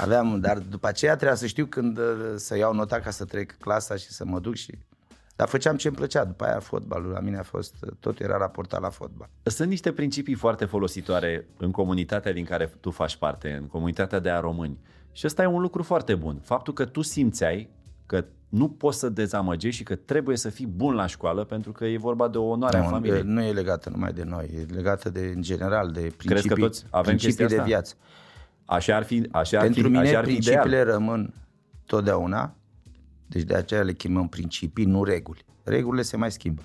[0.00, 2.04] Aveam, dar după aceea trebuia să știu când uh,
[2.36, 4.78] să iau nota ca să trec clasa și să mă duc și
[5.38, 8.80] dar făceam ce îmi plăcea, după aia fotbalul, la mine a fost, tot era raportat
[8.80, 9.28] la fotbal.
[9.42, 14.30] Sunt niște principii foarte folositoare în comunitatea din care tu faci parte, în comunitatea de
[14.30, 14.78] a români.
[15.12, 16.40] Și ăsta e un lucru foarte bun.
[16.42, 17.68] Faptul că tu simțeai
[18.06, 21.84] că nu poți să dezamăgești și că trebuie să fii bun la școală pentru că
[21.84, 23.22] e vorba de o onoare nu, a familiei.
[23.22, 26.54] Nu e legată numai de noi, e legată de, în general, de principii, Crezi că
[26.54, 27.62] toți avem principii de asta?
[27.62, 27.94] viață.
[28.64, 30.90] Așa ar fi, așa Pentru ar fi, mine așa ar fi principiile ideal.
[30.90, 31.34] rămân
[31.86, 32.54] totdeauna,
[33.28, 35.44] deci de aceea le chemăm principii, nu reguli.
[35.64, 36.62] Regulile se mai schimbă.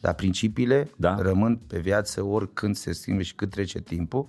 [0.00, 1.16] Dar principiile Da.
[1.18, 4.28] rămân pe viață oricând se schimbă și cât trece timpul.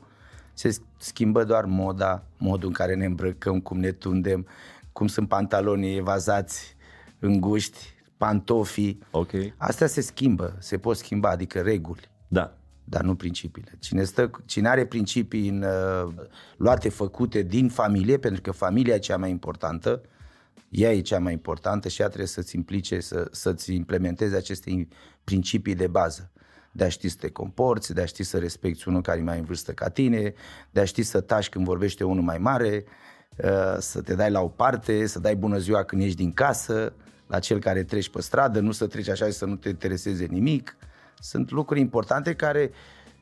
[0.53, 4.47] Se schimbă doar moda, modul în care ne îmbrăcăm, cum ne tundem,
[4.91, 6.75] cum sunt pantalonii evazați,
[7.19, 7.77] înguști,
[8.17, 8.99] pantofii.
[9.11, 9.31] Ok.
[9.57, 12.57] Astea se schimbă, se pot schimba, adică reguli Da.
[12.83, 13.71] dar nu principiile.
[13.79, 16.13] Cine, stă, cine are principii în, uh,
[16.57, 20.01] luate, făcute din familie, pentru că familia e cea mai importantă,
[20.75, 24.87] ea e cea mai importantă și ea trebuie să-ți implice, să, să-ți implementeze aceste
[25.23, 26.31] principii de bază.
[26.71, 29.39] De a ști să te comporți, de a ști să respecti unul care e mai
[29.39, 30.33] în vârstă ca tine,
[30.71, 32.83] de a ști să tași când vorbește unul mai mare,
[33.37, 36.93] uh, să te dai la o parte, să dai bună ziua când ieși din casă,
[37.27, 40.25] la cel care treci pe stradă, nu să treci așa și să nu te intereseze
[40.25, 40.77] nimic.
[41.19, 42.71] Sunt lucruri importante care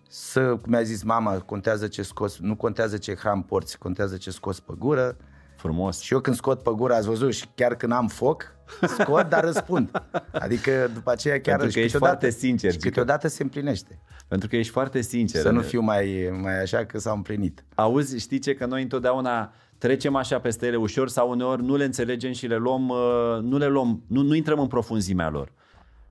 [0.10, 4.32] să, cum mi-a zis mama, contează ce scoți, nu contează ce hram porți, contează ce
[4.32, 5.18] scoți pe gură.
[5.64, 6.00] Frumos.
[6.00, 8.56] Și eu când scot pe gură, ați văzut, și chiar când am foc,
[8.98, 10.02] scot, dar răspund.
[10.32, 11.58] Adică după aceea chiar...
[11.58, 12.90] Pentru că și ești câteodată- foarte sincer, Și Gică.
[12.90, 14.00] câteodată se împlinește.
[14.28, 15.42] Pentru că ești foarte sincer.
[15.42, 17.64] Să nu fiu mai, mai așa că s-au împlinit.
[17.76, 18.54] Auzi, știi ce?
[18.54, 22.56] Că noi întotdeauna trecem așa peste ele ușor sau uneori nu le înțelegem și le
[22.56, 22.98] luăm, uh,
[23.42, 25.52] nu le luăm, nu, nu intrăm în profunzimea lor.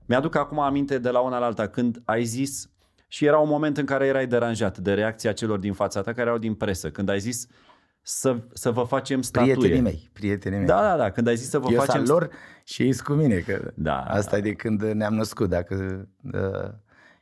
[0.05, 2.69] Mi-aduc acum aminte de la una la alta când ai zis
[3.07, 6.21] și era un moment în care erai deranjat de reacția celor din fața ta care
[6.27, 7.47] erau din presă, când ai zis
[8.05, 9.53] să, să vă facem statuie.
[9.53, 10.67] Prietenii mei, prietenii mei.
[10.67, 12.29] Da, da, da, când ai zis să vă eu facem sunt al lor
[12.63, 13.99] și ei sunt cu mine, că Da.
[13.99, 15.49] asta e de când ne-am născut.
[15.49, 16.69] Dacă uh,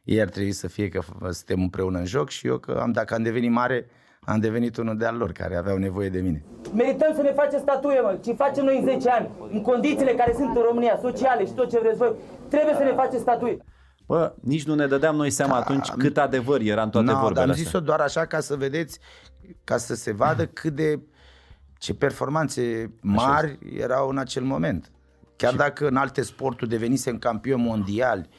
[0.04, 2.92] ei ar trebui să fie că f- suntem împreună în joc și eu că am,
[2.92, 3.86] dacă am devenit mare,
[4.22, 6.44] am devenit unul de al lor care aveau nevoie de mine.
[6.76, 10.34] Merităm să ne facem statuie, mă, ce facem noi în 10 ani, în condițiile care
[10.36, 12.14] sunt în România, sociale și tot ce vreți voi,
[12.50, 13.58] trebuie să ne facem statuie.
[14.06, 17.20] Bă, nici nu ne dădeam noi seama atunci cât adevăr era în toate Da, No,
[17.20, 17.66] vorbele dar am astea.
[17.66, 19.00] zis-o doar așa ca să vedeți,
[19.64, 21.00] ca să se vadă cât de
[21.78, 24.92] ce performanțe mari erau în acel moment.
[25.36, 28.30] Chiar dacă în alte sporturi devenisem campioni mondiali,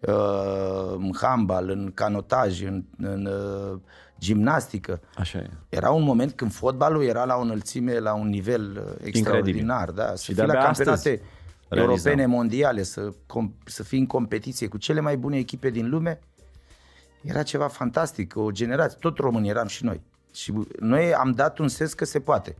[0.00, 3.78] uh, în handbal, în canotaj, în, în uh,
[4.20, 5.50] gimnastică, Așa e.
[5.68, 9.90] era un moment când fotbalul era la o înălțime, la un nivel uh, extraordinar.
[9.90, 10.06] Da?
[10.06, 11.20] Să Și fii de-abia la campionate astăzi
[11.68, 12.12] realizăm.
[12.12, 16.20] europene, mondiale, să, com- să fii în competiție cu cele mai bune echipe din lume,
[17.22, 20.00] era ceva fantastic, o generație, tot români eram și noi.
[20.32, 22.56] Și noi am dat un sens că se poate.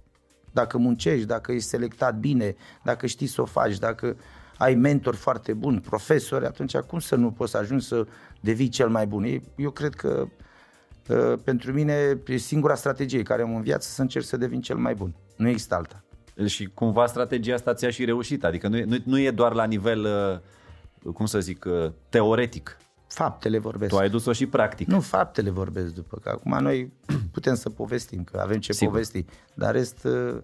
[0.53, 4.17] Dacă muncești, dacă ești selectat bine, dacă știi să o faci, dacă
[4.59, 8.07] ai mentor foarte bun, profesori, atunci cum să nu poți să ajungi să
[8.41, 9.25] devii cel mai bun?
[9.25, 10.29] E- Eu cred că
[11.09, 14.77] uh, pentru mine e singura strategie care am în viață să încerc să devin cel
[14.77, 15.15] mai bun.
[15.37, 16.03] Nu există alta.
[16.47, 18.45] Și cumva strategia asta ți-a și reușit.
[18.45, 20.05] Adică nu e, nu, nu e doar la nivel,
[21.03, 22.77] uh, cum să zic, uh, teoretic.
[23.07, 23.93] Faptele vorbesc.
[23.93, 24.87] Tu ai dus-o și practic.
[24.87, 26.93] Nu, faptele vorbesc după, că acum noi
[27.33, 28.93] putem să povestim, că avem ce Sigur.
[28.93, 29.25] povesti,
[29.55, 30.37] dar rest, uh,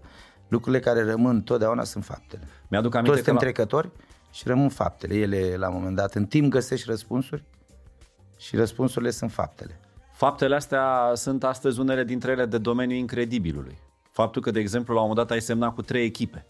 [0.48, 2.42] lucrurile care rămân totdeauna sunt faptele.
[2.68, 3.90] Mi-aduc Toți aminte că suntem la, trecători
[4.32, 5.14] și rămân faptele.
[5.14, 7.44] Ele, la un moment dat, în timp găsești răspunsuri
[8.36, 9.80] și răspunsurile sunt faptele.
[10.12, 13.78] faptele astea sunt astăzi unele dintre ele de domeniul incredibilului.
[14.14, 16.46] Faptul că, de exemplu, la un moment dat ai semnat cu trei echipe.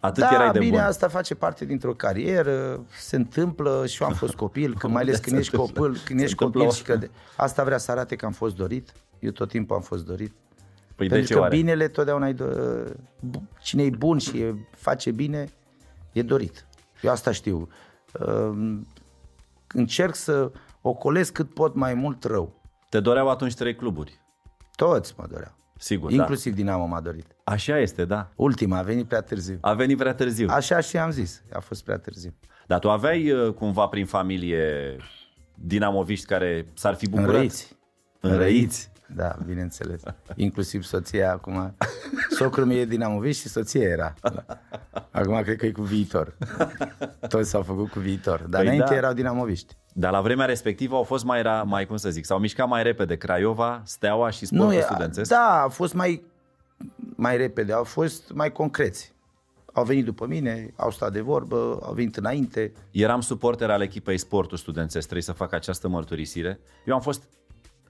[0.00, 0.80] Atât da, erai de bine, bun.
[0.80, 5.14] asta face parte dintr-o carieră, se întâmplă și eu am fost copil, că mai ales
[5.16, 5.82] Se când ești întâmplă.
[5.86, 7.10] copil, când Se ești întâmplă copil o- și că de...
[7.36, 8.92] asta vrea să arate că am fost dorit.
[9.18, 10.32] Eu tot timpul am fost dorit.
[10.94, 11.56] Păi de Pentru ce că oare?
[11.56, 15.48] binele totdeauna e do- bu- cine e bun și e, face bine,
[16.12, 16.66] e dorit.
[17.02, 17.68] Eu asta știu.
[18.26, 18.86] Um,
[19.74, 22.60] Încerc să ocolesc cât pot mai mult rău.
[22.88, 24.20] Te doreau atunci trei cluburi.
[24.76, 25.52] Toți mă doreau.
[25.82, 27.26] Sigur, Inclusiv Dinamo m-a dorit.
[27.26, 27.52] da.
[27.52, 28.30] Așa este, da.
[28.36, 29.58] Ultima a venit prea târziu.
[29.60, 30.46] A venit prea târziu.
[30.50, 31.42] Așa și am zis.
[31.52, 32.34] A fost prea târziu.
[32.66, 34.96] Dar tu aveai uh, cumva prin familie
[35.54, 37.30] dinamoviști care s-ar fi bucurat?
[37.30, 37.76] Înrăiți.
[38.20, 38.91] Înrăiți.
[39.16, 40.02] Da, bineînțeles.
[40.36, 41.76] Inclusiv soția acum.
[42.30, 44.14] Socrul meu e dinamovist și soția era.
[45.10, 46.36] Acum cred că e cu viitor.
[47.28, 48.40] Toți s-au făcut cu viitor.
[48.40, 48.96] Dar Păi înainte da.
[48.96, 49.76] erau dinamoviști.
[49.94, 52.82] Dar la vremea respectivă au fost mai, ra, mai cum să zic, s-au mișcat mai
[52.82, 55.30] repede Craiova, Steaua și Sportul e- Studențesc.
[55.30, 56.24] Da, a fost mai,
[57.16, 59.14] mai repede, au fost mai concreți.
[59.74, 62.72] Au venit după mine, au stat de vorbă, au venit înainte.
[62.90, 66.60] Eram suporter al echipei Sportul Studențesc, trebuie să fac această mărturisire.
[66.86, 67.28] Eu am fost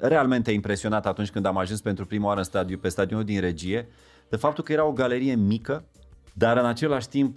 [0.06, 3.88] realmente impresionat atunci când am ajuns pentru prima oară în stadiu, pe stadionul din Regie,
[4.28, 5.84] de faptul că era o galerie mică,
[6.32, 7.36] dar în același timp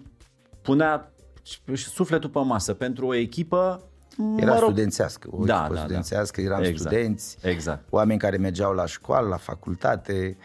[0.61, 1.11] punea
[1.75, 3.83] sufletul pe masă pentru o echipă
[4.37, 5.79] Era mă rog, studențească, o Da, echipă da, da.
[5.85, 7.83] studențească, eram Exact, studenți, exact.
[7.89, 10.37] oameni care mergeau la școală, la facultate,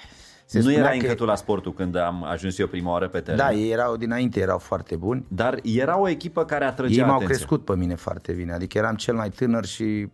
[0.44, 3.09] Se nu spunea era că- încă tu la sportul când am ajuns eu prima oară
[3.09, 3.37] pe teren.
[3.37, 5.24] Da, ei erau dinainte, erau foarte buni.
[5.28, 7.35] Dar era o echipă care atrăgea Ei m-au atenția.
[7.37, 10.09] crescut pe mine foarte bine, adică eram cel mai tânăr și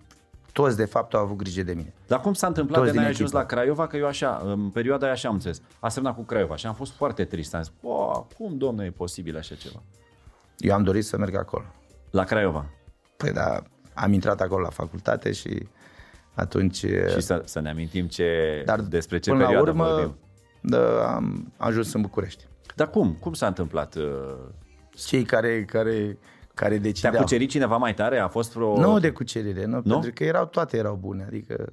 [0.62, 1.92] toți de fapt au avut grijă de mine.
[2.06, 3.38] Dar cum s-a întâmplat Toți de n-ai din ajuns echipă.
[3.54, 3.86] la Craiova?
[3.86, 5.60] Că eu așa, în perioada aia așa am înțeles.
[5.80, 7.54] A semnat cu Craiova și am fost foarte trist.
[7.54, 9.82] Am zis, "Bă, cum, domne, e posibil așa ceva?
[10.58, 11.64] Eu am dorit să merg acolo.
[12.10, 12.66] La Craiova.
[13.16, 13.62] Păi da,
[13.94, 15.68] am intrat acolo la facultate și
[16.34, 16.76] atunci...
[16.76, 20.16] Și să, să ne amintim ce, dar despre ce până la perioadă urmă vorbim.
[20.60, 22.46] da, am ajuns în București.
[22.74, 23.16] Dar cum?
[23.20, 23.94] Cum s-a întâmplat?
[23.94, 24.04] uh,
[25.06, 26.18] Cei care, care,
[26.56, 27.22] care Te-a decideau.
[27.22, 28.18] cucerit cineva mai tare?
[28.18, 28.80] A fost vreo...
[28.80, 29.92] Nu de cucerire, nu, nu?
[29.92, 31.72] pentru că erau toate erau bune, adică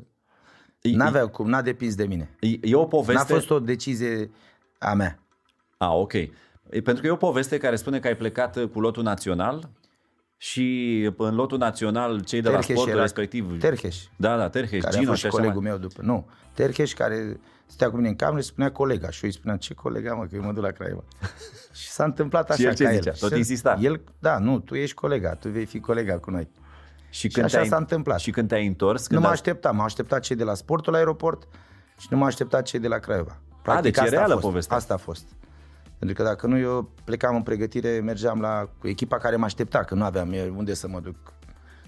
[0.82, 2.30] E- n-aveau cum, n-a depins de mine.
[2.40, 3.34] E, e o N-a poveste...
[3.34, 4.32] fost o decizie
[4.80, 5.20] a mea.
[5.78, 6.14] A, ok.
[6.14, 6.32] E,
[6.70, 9.70] pentru că e o poveste care spune că ai plecat uh, cu lotul național
[10.38, 13.60] și în lotul național cei de la Terheș sportul era- respectiv...
[13.60, 13.98] Terheș.
[14.16, 15.70] Da, da, Terheș, care Gino a fost și și așa colegul mai...
[15.72, 16.02] meu după.
[16.02, 19.58] Nu, Terheș care stătea cu mine în cameră și spunea colega și eu îi spuneam
[19.58, 21.04] ce colega mă, că eu mă duc la Craiova.
[21.80, 23.10] și s-a întâmplat așa Și el ce ca zicea?
[23.10, 23.16] el.
[23.20, 23.78] Tot Și insista?
[23.82, 26.50] El, da, nu, tu ești colega, tu vei fi colega cu noi.
[27.10, 28.20] Și, Și așa te-ai- s-a întâmplat.
[28.20, 29.02] Și când te-ai întors...
[29.02, 31.48] Nu Când mă a- așteptam, m-a așteptat cei de la sportul la aeroport
[31.98, 33.38] și nu m-a așteptat cei de la Craiova.
[33.82, 34.46] deci e asta reală a fost.
[34.48, 34.76] povestea.
[34.78, 35.26] Asta a fost.
[36.00, 39.84] Pentru că dacă nu, eu plecam în pregătire, mergeam la cu echipa care mă aștepta,
[39.84, 41.16] că nu aveam eu unde să mă duc.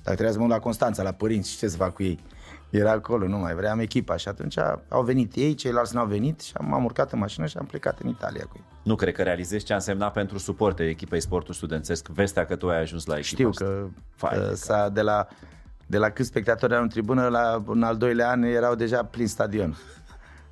[0.03, 2.19] Dacă trebuia să mă duc la Constanța, la părinți, și ce să fac cu ei?
[2.75, 4.17] Era acolo, nu mai vreau echipa.
[4.17, 4.57] Și atunci
[4.89, 7.99] au venit ei, ceilalți n-au venit și am, am urcat în mașină și am plecat
[7.99, 8.63] în Italia cu ei.
[8.83, 12.69] Nu cred că realizezi ce a însemnat pentru suporte echipei sportul studențesc vestea că tu
[12.69, 13.65] ai ajuns la echipa Știu asta.
[13.65, 15.27] că, Fai de că s-a, de la
[15.87, 19.27] de la câți spectatori erau în tribună, la în al doilea an erau deja plin
[19.27, 19.77] stadion.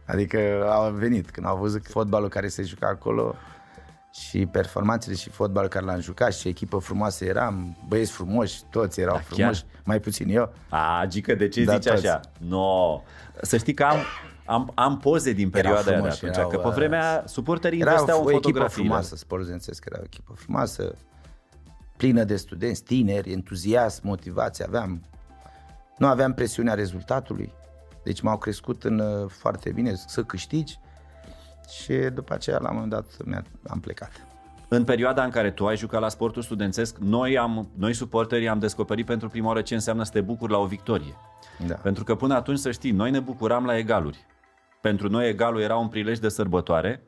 [0.06, 3.36] Adică au venit când au văzut fotbalul care se juca acolo
[4.14, 9.16] și performanțele și fotbalul care l-am jucat și echipă frumoasă eram, băieți frumoși, toți erau
[9.16, 10.54] Da, frumoși, mai puțin eu.
[10.70, 12.08] A, Gică, de ce Da, zici toți.
[12.08, 12.20] așa?
[12.38, 13.02] No.
[13.42, 13.98] Să știi că am,
[14.46, 17.24] am, am poze din perioada aia de frumoși, atunci, erau, că pe uh, vremea aia
[17.28, 18.84] suporterii Era investeau o în echipă fotografii.
[18.84, 20.96] frumoasă, sportul Zențesc era o echipă frumoasă,
[21.98, 25.04] plină de studenți, tineri, entuziasm, motivație, aveam,
[25.98, 27.54] nu aveam presiunea rezultatului,
[28.04, 30.80] deci m-au crescut în uh, foarte bine să câștigi
[31.70, 34.12] și după aceea la un moment dat mi-a- am plecat.
[34.68, 38.60] În perioada în care tu ai jucat la sportul studențesc, noi, am, noi suporterii am
[38.60, 41.16] descoperit pentru prima oară ce înseamnă să te bucuri la o victorie.
[41.68, 41.74] Da.
[41.76, 44.26] Pentru că până atunci, să știi, noi ne bucuram la egaluri.
[44.82, 47.04] Pentru noi egalul era un prilej de sărbătoare.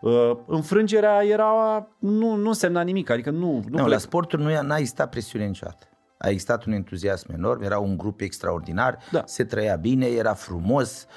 [0.00, 4.50] Uh, Înfrângerea era, nu, nu semna nimic, adică nu, nu, Nu, la plec- sporturi nu
[4.50, 5.86] i-a- n-a existat presiune niciodată.
[6.18, 9.22] A existat un entuziasm enorm, era un grup extraordinar, Da.
[9.26, 11.08] se trăia bine, era frumos, uh,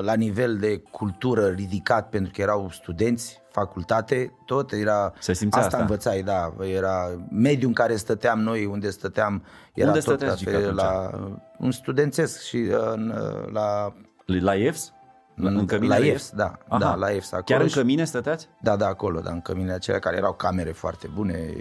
[0.00, 5.12] la nivel de cultură ridicat pentru că erau studenți, facultate, tot era...
[5.18, 5.70] Se simțea asta.
[5.76, 5.82] asta.
[5.88, 9.42] învățai, da, era mediul în care stăteam noi, unde stăteam,
[9.74, 11.10] era Unde tot stăteați, la, Gica, fel, la
[11.58, 14.92] un studențesc și uh, în, uh, la La IEFS?
[15.34, 16.22] La, în căminele la IEFS?
[16.22, 16.78] EFS, da, Aha.
[16.78, 17.44] da, la EFS acolo.
[17.44, 18.48] Chiar în și- cămine stăteați?
[18.60, 21.52] da, da, acolo, da, în căminele acelea care erau camere foarte bune,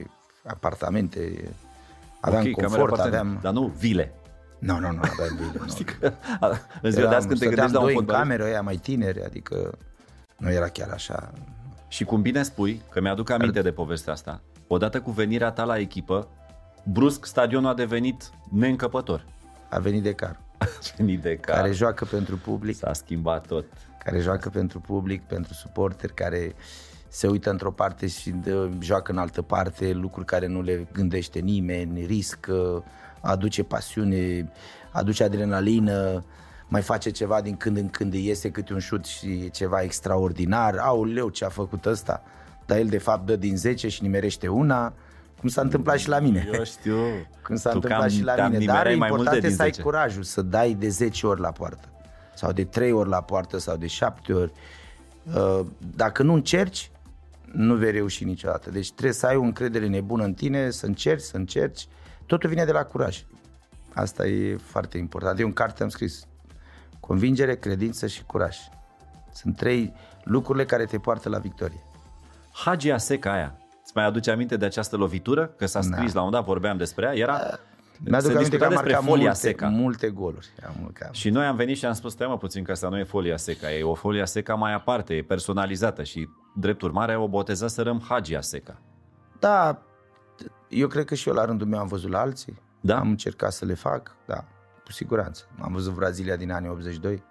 [0.46, 1.50] apartamente,
[2.20, 3.40] aveam Ok, camera confort, foarte- aveam...
[3.42, 4.14] Dar nu vile.
[4.60, 5.52] Nu, nu, nu, aveam bine.
[5.60, 5.68] Nu.
[5.74, 6.14] Știi că
[6.82, 8.24] în ziua de azi când te stăteam gândești la un doi în fotbalist.
[8.24, 9.78] cameră, ăia mai tineri, adică
[10.38, 11.32] nu era chiar așa.
[11.88, 15.78] Și cum bine spui, că mi-aduc aminte de povestea asta, odată cu venirea ta la
[15.78, 16.28] echipă,
[16.84, 19.26] brusc stadionul a devenit neîncăpător.
[19.70, 20.66] A venit de car, A
[20.98, 21.56] venit de car.
[21.56, 23.66] care joacă pentru public, S-a schimbat tot.
[24.04, 26.56] care joacă pentru public, pentru suporteri, care
[27.08, 31.40] se uită într-o parte și dă, joacă în altă parte, lucruri care nu le gândește
[31.40, 32.84] nimeni, riscă,
[33.22, 34.52] aduce pasiune,
[34.92, 36.24] aduce adrenalină,
[36.68, 39.82] mai face ceva din când în când, îi iese câte un șut și e ceva
[39.82, 42.24] extraordinar, auleu ce a făcut ăsta,
[42.66, 44.94] dar el de fapt dă din 10 și nimerește una,
[45.40, 46.50] cum s-a întâmplat și la mine.
[46.54, 46.98] Eu știu.
[47.46, 48.66] Cum s-a Tu întâmplat cam și la te-am mine.
[48.66, 49.82] Dar nimerai mai important multe e din să ai 10.
[49.82, 51.88] curajul să dai de 10 ori la poartă.
[52.36, 54.52] Sau de 3 ori la poartă sau de 7 ori.
[55.36, 56.92] Uh, Dacă nu încerci,
[57.52, 58.70] nu vei reuși niciodată.
[58.70, 61.88] Deci trebuie să ai o încredere nebună în tine, să încerci, să încerci.
[62.30, 63.24] Totul vine de la curaj.
[63.94, 65.40] Asta e foarte important.
[65.40, 66.28] Eu în carte am scris
[67.00, 68.58] convingere, credință și curaj.
[69.34, 71.82] Sunt trei lucrurile care te poartă la victorie.
[72.52, 73.58] Hagi Aseca aia.
[73.84, 75.48] Îți mai aduce aminte de această lovitură?
[75.48, 77.16] Că s-a scris la un dat, vorbeam despre ea.
[77.16, 77.60] Era,
[78.00, 79.68] Mi-aduc se aminte discuta că am despre marcat folia multe, seca.
[79.68, 80.50] multe goluri.
[80.68, 81.14] Am marcat.
[81.14, 83.38] Și noi am venit și am spus, stai mă puțin că asta nu e folia
[83.38, 87.82] seca, e o folia seca mai aparte, e personalizată și drept urmare o boteza să
[87.82, 88.82] răm Hagi Seca.
[89.40, 89.82] Da,
[90.70, 92.62] eu cred că și eu la rândul meu am văzut la alții.
[92.82, 93.00] Da?
[93.00, 94.46] Am încercat să le fac, da,
[94.86, 95.44] cu siguranță.
[95.60, 97.24] Am văzut Brazilia din anii 82.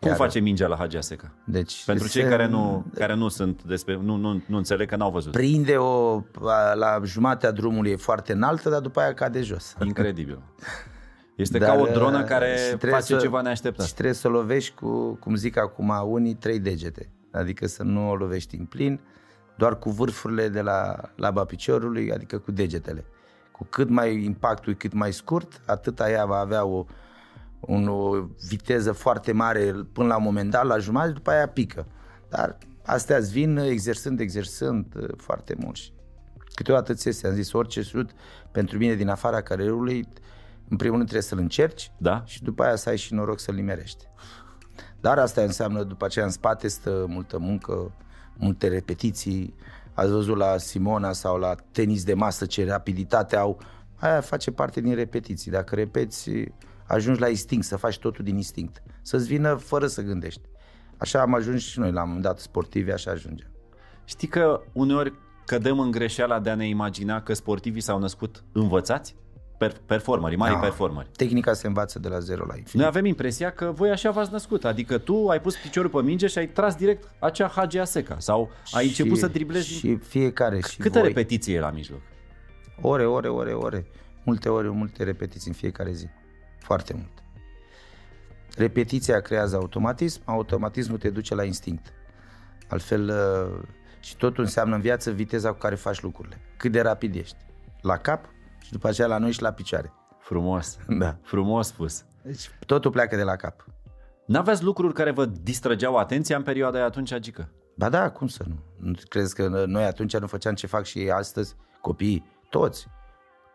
[0.00, 1.32] Cum Iar- face mingea la Hagi Seca?
[1.44, 4.96] Deci Pentru se cei care nu, care nu sunt despre, nu, nu, nu înțeleg că
[4.96, 5.32] n-au văzut.
[5.32, 9.74] Prinde o, la, la jumatea drumului e foarte înaltă, dar după aia cade jos.
[9.84, 10.42] Incredibil.
[11.36, 13.90] Este Dar, ca o dronă uh, care și trebuie face să- ceva Și neașteptat.
[13.90, 17.10] trebuie să lovești cu, cum zic acum unii, trei degete.
[17.32, 19.00] Adică să nu o lovești în plin,
[19.56, 23.04] doar cu vârfurile de la laba piciorului, adică cu degetele.
[23.52, 26.84] Cu cât mai impactul e cât mai scurt, atât ea va avea o,
[27.60, 31.86] un, o viteză foarte mare până la un moment dat, la jumătate, după aia pică.
[32.28, 35.76] Dar astea îți vin exersând, exersând uh, foarte mult.
[35.76, 35.92] Și
[36.54, 38.10] Câteodată ți este, am zis, orice șut
[38.50, 40.08] pentru mine din afara carierului,
[40.68, 42.22] în primul rând trebuie să-l încerci Da?
[42.26, 44.04] și după aia să ai și noroc să-l nimerești.
[45.00, 47.92] Dar asta înseamnă, după aceea, în spate stă multă muncă,
[48.38, 49.54] multe repetiții.
[49.92, 53.60] Ați văzut la Simona sau la tenis de masă ce rapiditate au.
[53.96, 55.50] Aia face parte din repetiții.
[55.50, 56.30] Dacă repeți,
[56.86, 58.82] ajungi la instinct, să faci totul din instinct.
[59.02, 60.40] Să-ți vină fără să gândești.
[60.96, 63.48] Așa am ajuns și noi, la un moment dat sportivi, așa ajungem.
[64.04, 65.12] Știi că uneori
[65.46, 69.16] cădem în greșeala de a ne imagina că sportivii s-au născut învățați?
[69.58, 70.58] Per- performări, mari Da.
[70.58, 71.08] performări.
[71.16, 72.74] Tehnica se învață de la zero la infinit.
[72.74, 76.26] Noi avem impresia că voi așa v-ați născut, adică tu ai pus piciorul pe minge
[76.26, 79.78] și ai tras direct acea Hagi Aseca sau ai Și- început să driblezi din...
[79.78, 81.08] Și fiecare, și Câte voi.
[81.08, 82.00] repetiții e la mijloc?
[82.80, 83.86] Ore, ore, ore, ore.
[84.24, 86.06] Multe ore, multe repetiții în fiecare zi.
[86.58, 87.10] Foarte mult.
[88.56, 91.92] Repetiția creează automatism, automatismul te duce la instinct.
[92.68, 93.62] Altfel, uh,
[94.00, 96.40] și totul înseamnă în viață viteza cu care faci lucrurile.
[96.56, 97.36] Cât de rapid ești.
[97.80, 98.28] La cap
[98.64, 99.92] și după aceea la noi și la picioare.
[100.18, 101.16] Frumos, Da.
[101.22, 102.04] frumos spus.
[102.22, 103.64] Deci totul pleacă de la cap.
[104.26, 107.48] N-aveți lucruri care vă distrăgeau atenția în perioada aia atunci, Gică?
[107.76, 108.54] Ba da, cum să nu?
[108.76, 111.56] Nu crezi că noi atunci nu făceam ce fac și ei astăzi?
[111.80, 112.86] Copiii, toți.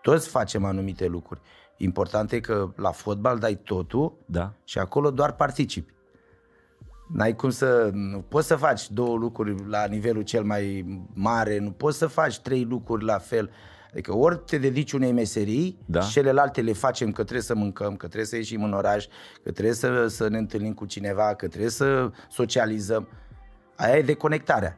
[0.02, 1.42] Toți facem anumite lucruri.
[1.78, 4.54] Important e că la fotbal dai totul Da.
[4.64, 5.94] și acolo doar participi.
[7.14, 7.90] N-ai cum să...
[7.94, 12.40] Nu poți să faci două lucruri la nivelul cel mai mare, nu poți să faci
[12.40, 13.50] trei lucruri la fel.
[13.92, 16.02] Adică ori te dedici unei meserii Da.
[16.02, 19.06] și celelalte le facem că trebuie să mâncăm, că trebuie să ieșim în oraș,
[19.44, 23.08] că trebuie să, să ne întâlnim cu cineva, că trebuie să socializăm.
[23.76, 24.78] Aia e deconectarea.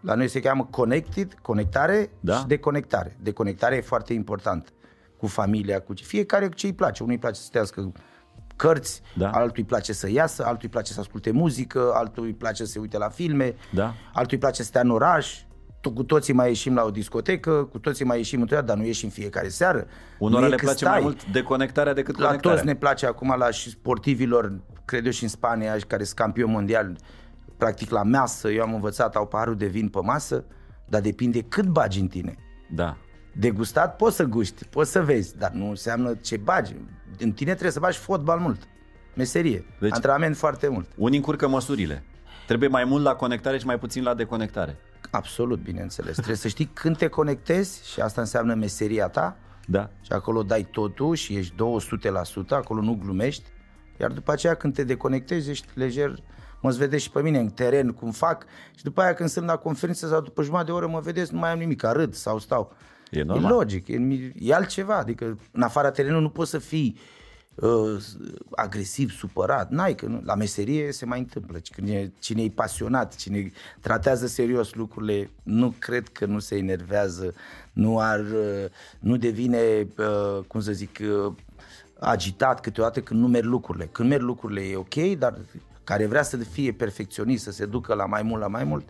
[0.00, 2.36] La noi se cheamă connected, conectare Da.
[2.36, 3.16] și deconectare.
[3.22, 4.72] Deconectarea e foarte important.
[5.16, 7.02] Cu familia, cu fiecare cu ce îi place.
[7.02, 7.92] Unui îi place să citească
[8.56, 9.30] cărți, Da.
[9.30, 12.70] altul îi place să iasă, altul îi place să asculte muzică, altul îi place să
[12.70, 13.94] se uite la filme, Da.
[14.12, 15.45] altul îi place să stea în oraș, To-
[15.92, 19.08] cu toții mai ieșim la o discotecă, cu toții mai ieșim întotdeauna, dar nu ieșim
[19.08, 19.86] fiecare seară.
[20.18, 20.92] Unora Nu e le că place stai.
[20.92, 22.56] mai mult deconectarea decât La conectarea.
[22.56, 24.52] toți ne place acum la și sportivilor,
[24.84, 26.96] cred eu și în Spania, care sunt campioni mondial,
[27.56, 30.44] practic la masă, eu am învățat, au paharul de vin pe masă,
[30.88, 32.34] dar depinde cât bagi în tine.
[32.74, 32.96] Da.
[33.32, 36.74] Degustat poți să guști, poți să vezi, dar nu înseamnă ce bagi.
[37.18, 38.60] În tine trebuie să bagi fotbal mult,
[39.14, 40.88] meserie, Deci- deci, antrenament foarte mult.
[40.96, 42.02] Unii încurcă măsurile.
[42.46, 44.76] Trebuie mai mult la conectare și mai puțin la deconectare.
[45.10, 46.12] Absolut, bineînțeles.
[46.14, 49.90] Trebuie să știi când te conectezi și asta înseamnă meseria ta Da.
[50.00, 53.44] și acolo dai totul și ești 200%, acolo nu glumești,
[54.00, 56.14] iar după aceea când te deconectezi ești lejer,
[56.62, 58.44] mă vedeți și pe mine în teren cum fac
[58.76, 61.38] și după aia când sunt la conferință sau după jumătate de oră mă vedeți, nu
[61.38, 62.72] mai am nimic, râd sau stau.
[63.10, 63.52] E E normal.
[63.52, 67.00] logic, e, e altceva, adică în afara terenului nu poți să fii uh,
[68.50, 73.14] agresiv, supărat, n-ai, că nu, la meserie se mai întâmplă, când e, cine e pasionat,
[73.14, 77.34] cine tratează serios lucrurile, nu cred că nu se enervează,
[77.72, 78.64] nu ar, uh,
[78.98, 81.32] nu devine, uh, cum să zic, uh,
[81.98, 83.88] agitat câteodată când nu merg lucrurile.
[83.92, 85.38] Când merg lucrurile e ok, dar
[85.84, 88.88] care vrea să fie perfecționist, să se ducă la mai mult, la mai mult,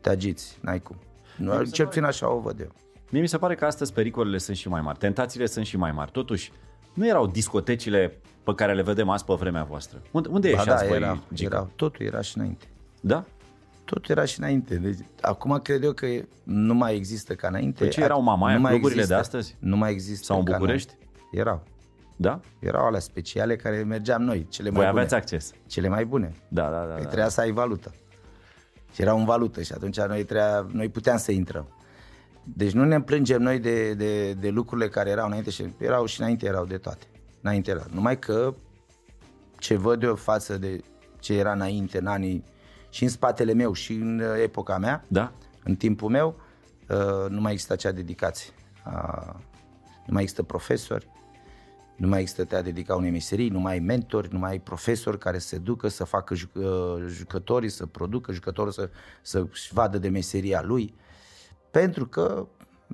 [0.00, 0.96] te agiți, n-ai cum.
[1.36, 2.72] Nu, cel puțin așa o văd eu.
[3.10, 5.92] Mie mi se pare că astăzi pericolele sunt și mai mari, tentațiile sunt și mai
[5.92, 6.10] mari.
[6.10, 6.52] Totuși,
[6.96, 10.02] nu erau discotecile pe care le vedem azi pe vremea voastră.
[10.10, 11.54] Unde, unde Ba ieșeați da, voi, era, Gică?
[11.54, 12.64] era, totul era și înainte.
[13.00, 13.24] Da?
[13.84, 14.74] Totul era și înainte.
[14.76, 16.06] Deci, acum cred eu că
[16.42, 17.78] nu mai există ca înainte.
[17.78, 19.36] Păi ce erau, Mamaia, Nu mai cluburile de există.
[19.36, 19.56] astăzi?
[19.58, 20.24] Nu mai există.
[20.24, 20.92] Sau în ca București?
[20.92, 21.38] înainte.
[21.40, 21.62] Erau.
[22.16, 22.40] Da?
[22.58, 24.98] Erau alea speciale care mergeam noi, cele mai Voi bune.
[25.00, 25.52] aveți acces.
[25.66, 26.32] Cele mai bune.
[26.48, 26.92] Da, da, da.
[26.92, 27.06] Păi da.
[27.06, 27.94] trebuia să ai valută.
[28.94, 31.68] Și erau în valută și atunci noi, trebuia, noi puteam să intrăm.
[32.54, 36.20] Deci nu ne plângem noi de, de, de lucrurile care erau înainte și erau și
[36.20, 37.06] înainte erau de toate.
[37.40, 37.86] Înainte era.
[37.92, 38.54] Numai că
[39.58, 40.80] ce văd eu față de
[41.20, 42.44] ce era înainte, în anii
[42.90, 45.32] și în spatele meu și în uh, epoca mea, Da?
[45.64, 46.34] în timpul meu,
[46.88, 48.52] uh, nu mai există acea dedicație.
[48.86, 49.32] Uh,
[50.06, 51.08] Nu mai există profesori,
[51.96, 55.18] nu mai există te-a dedica unei meserii, nu mai ai mentori, nu mai ai profesori
[55.18, 58.90] care să se ducă să facă juc- uh, jucătorii, să producă jucătorul să,
[59.22, 60.94] să-și vadă de meseria lui.
[61.76, 62.46] Pentru că,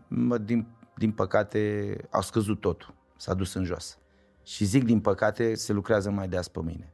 [0.08, 0.66] mă, din,
[0.96, 2.94] din păcate, au scăzut totul.
[3.16, 3.98] S-a dus în jos.
[4.44, 6.92] Și zic, din păcate, se lucrează mai de azi pe mâine.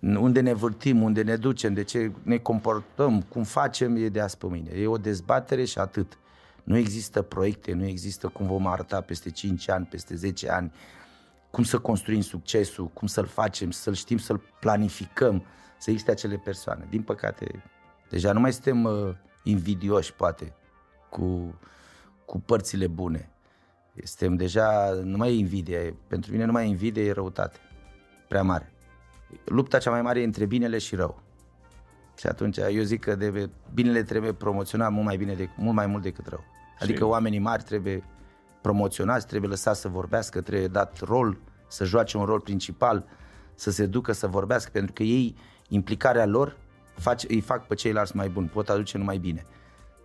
[0.00, 4.36] Unde ne vârtim, unde ne ducem, de ce ne comportăm, cum facem, e de azi
[4.38, 4.70] pe mâine.
[4.70, 6.18] E o dezbatere și atât.
[6.62, 10.72] Nu există proiecte, nu există cum vom arăta peste 5 ani, peste 10 ani.
[11.50, 15.44] cum să construim succesul, cum să-l facem, să-l știm, să-l planificăm,
[15.78, 16.86] să existe acele persoane.
[16.90, 17.62] Din păcate,
[18.10, 20.54] deja nu mai suntem uh, invidioși, poate,
[21.14, 21.54] cu,
[22.24, 23.30] cu părțile bune.
[24.04, 27.58] Suntem deja, nu mai e invidie, pentru mine nu mai e invidie, e răutate.
[28.28, 28.72] Prea mare.
[29.44, 31.22] Lupta cea mai mare e între binele și rău.
[32.18, 35.86] Și atunci eu zic că de, binele trebuie promoționat mult mai bine, de, mult mai
[35.86, 36.44] mult decât rău.
[36.80, 37.10] Adică și...
[37.10, 38.04] oamenii mari trebuie
[38.60, 41.38] promoționați, trebuie lăsați să vorbească, trebuie dat rol,
[41.68, 43.04] să joace un rol principal,
[43.54, 45.36] să se ducă să vorbească, pentru că ei,
[45.68, 46.56] implicarea lor,
[46.94, 49.46] face, îi fac pe ceilalți mai buni, pot aduce numai bine.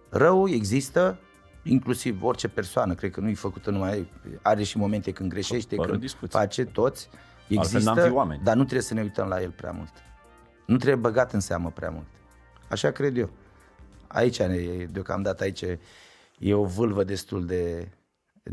[0.09, 1.19] Rău există,
[1.63, 5.89] inclusiv orice persoană, cred că nu e făcută numai, are și momente când greșește, Fără
[5.89, 6.39] când discuții.
[6.39, 7.09] face toți,
[7.47, 9.91] există, dar nu trebuie să ne uităm la el prea mult.
[10.65, 12.05] Nu trebuie băgat în seamă prea mult.
[12.69, 13.29] Așa cred eu.
[14.07, 14.41] Aici,
[14.91, 15.63] deocamdată aici,
[16.39, 17.89] e o vâlvă destul de...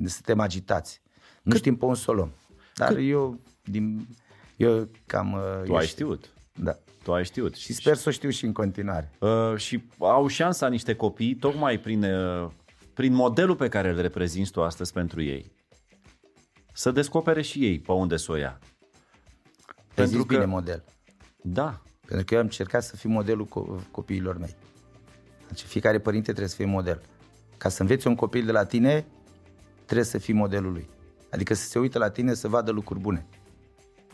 [0.05, 1.01] Suntem agitați.
[1.43, 1.61] Nu Cât...
[1.61, 2.31] știm pe un solom.
[2.75, 2.99] Dar Cât...
[3.01, 4.09] eu, din,
[4.57, 5.33] eu cam...
[5.33, 6.33] Uh, tu eu ai știut.
[6.55, 6.79] Da.
[7.07, 7.55] Tu ai știut.
[7.55, 9.11] Și sper să o știu și în continuare.
[9.21, 12.51] Uh, și au șansa niște copii, tocmai prin, uh,
[12.95, 15.53] prin modelul pe care îl reprezinți tu astăzi pentru ei,
[16.73, 18.59] să descopere și ei pe unde să o ia.
[19.95, 20.35] Pentru că...
[20.35, 20.85] bine model.
[21.43, 21.83] Da.
[22.07, 24.57] Pentru că eu am încercat să fiu modelul co- copiilor mei.
[25.49, 27.01] Deci fiecare părinte trebuie să fie model.
[27.57, 29.07] Ca să înveți un copil de la tine,
[29.85, 30.89] trebuie să fii modelul lui.
[31.31, 33.27] Adică să se uite la tine să vadă lucruri bune.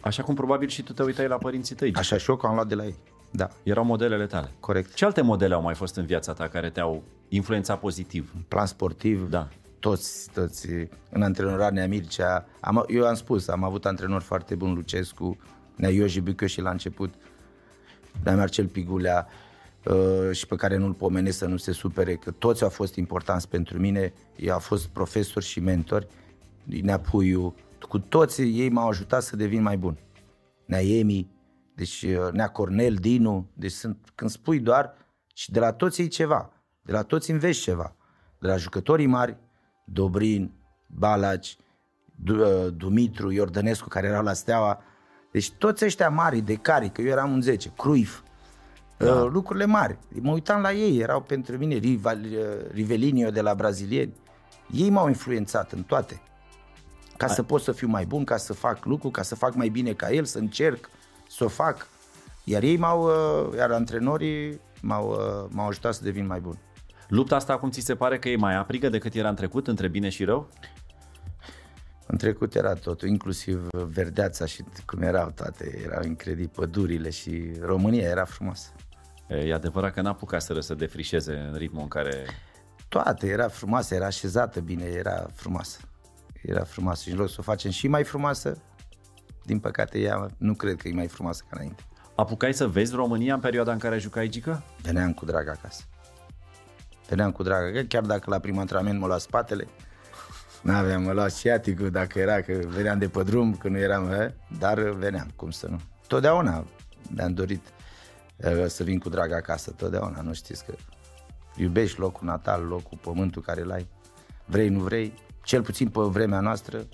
[0.03, 1.93] Așa cum probabil și tu te uitai la părinții tăi.
[1.95, 2.97] Așa și eu că am luat de la ei.
[3.31, 3.49] Da.
[3.63, 4.51] Erau modelele tale.
[4.61, 4.95] Corect.
[4.95, 8.33] Ce alte modele au mai fost în viața ta care te-au influențat pozitiv?
[8.49, 9.31] Plan sportiv.
[9.31, 9.49] Da.
[9.79, 10.69] Toți, toți.
[11.11, 12.47] În antrenorat Nea Mircea.
[12.61, 15.37] Am, eu am spus, am avut antrenori foarte buni, Lucescu,
[15.77, 17.15] Nea Ioji Bică și la început.
[18.25, 19.27] Nea Marcel Pigulea
[19.85, 23.49] uh, și pe care nu-l pomenesc să nu se supere, că toți au fost importanți
[23.49, 24.13] pentru mine.
[24.37, 26.07] Eu au fost profesori și mentori.
[26.65, 29.99] Nea Puiu, cu toți ei m-au ajutat să devin mai bun.
[30.67, 31.31] Nea Emi,
[31.75, 34.95] deci uh, Nea Cornel, Dinu, deci sunt, când spui doar,
[35.35, 36.53] și de la toți ei ceva,
[36.83, 37.97] de la toți înveți ceva.
[38.39, 39.37] De la jucătorii mari,
[39.85, 40.53] Dobrin,
[40.87, 41.57] Balaci,
[42.29, 44.83] uh, Dumitru, Iordănescu, care erau la Steaua,
[45.33, 48.21] deci toți ăștia mari, de care, că eu eram un 10, Cruif,
[48.99, 49.15] da.
[49.15, 49.99] uh, lucrurile mari.
[50.21, 52.21] Mă uitam la ei, erau pentru mine Rival,
[52.73, 54.15] Rivelinio de la brazilieni.
[54.71, 56.21] Ei m-au influențat în toate
[57.27, 59.69] ca să pot să fiu mai bun, ca să fac lucru, ca să fac mai
[59.69, 60.91] bine ca el, să încerc
[61.29, 61.87] să o fac.
[62.45, 66.59] Iar ei m-au, uh, iar antrenorii m-au, uh, m-au ajutat să devin mai bun.
[67.09, 69.89] Lupta asta acum ți se pare că e mai aprigă decât era în trecut, între
[69.89, 70.49] bine și rău?
[72.07, 78.09] În trecut era totul, inclusiv verdeața și cum erau toate, erau incredibil, pădurile și România
[78.09, 78.69] era frumoasă.
[79.29, 82.25] E adevărat că n-a apucat să se defrișeze în ritmul în care...
[82.89, 85.79] Toate, era frumoasă, era așezată bine, era frumoasă
[86.43, 88.63] era frumoasă și în loc să o facem și mai frumoasă,
[89.45, 91.83] din păcate ea nu cred că e mai frumoasă ca înainte.
[92.15, 94.63] Apucai să vezi România în perioada în care jucai Gică?
[94.83, 95.83] Veneam cu drag acasă.
[97.09, 99.67] Veneam cu drag chiar dacă la prim antrenament mă lua spatele,
[100.63, 104.31] n-aveam, mă lua sciaticul dacă era că veneam de pe drum, că nu eram, eh?
[104.59, 105.81] dar veneam, cum să nu.
[106.07, 106.65] Totdeauna
[107.11, 107.63] mi-am dorit
[108.37, 110.75] eh, să vin cu drag acasă, totdeauna, nu știți că
[111.57, 113.87] iubești locul natal, locul, pământul care l-ai,
[114.45, 115.15] vrei, nu vrei,
[115.45, 116.89] cel puțin pe vremea noastră,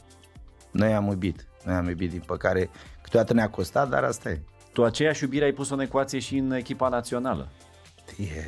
[0.70, 1.46] noi am iubit.
[1.64, 2.70] Noi am iubit, din păcare,
[3.02, 4.42] câteodată ne-a costat, dar asta e.
[4.72, 7.48] Tu aceeași iubire ai pus în ecuație și în echipa națională.
[8.16, 8.44] E...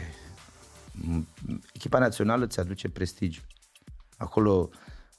[1.72, 3.40] Echipa națională ți aduce prestigiu.
[4.16, 4.70] Acolo,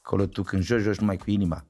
[0.02, 1.66] acolo tu când joci, joci numai cu inima.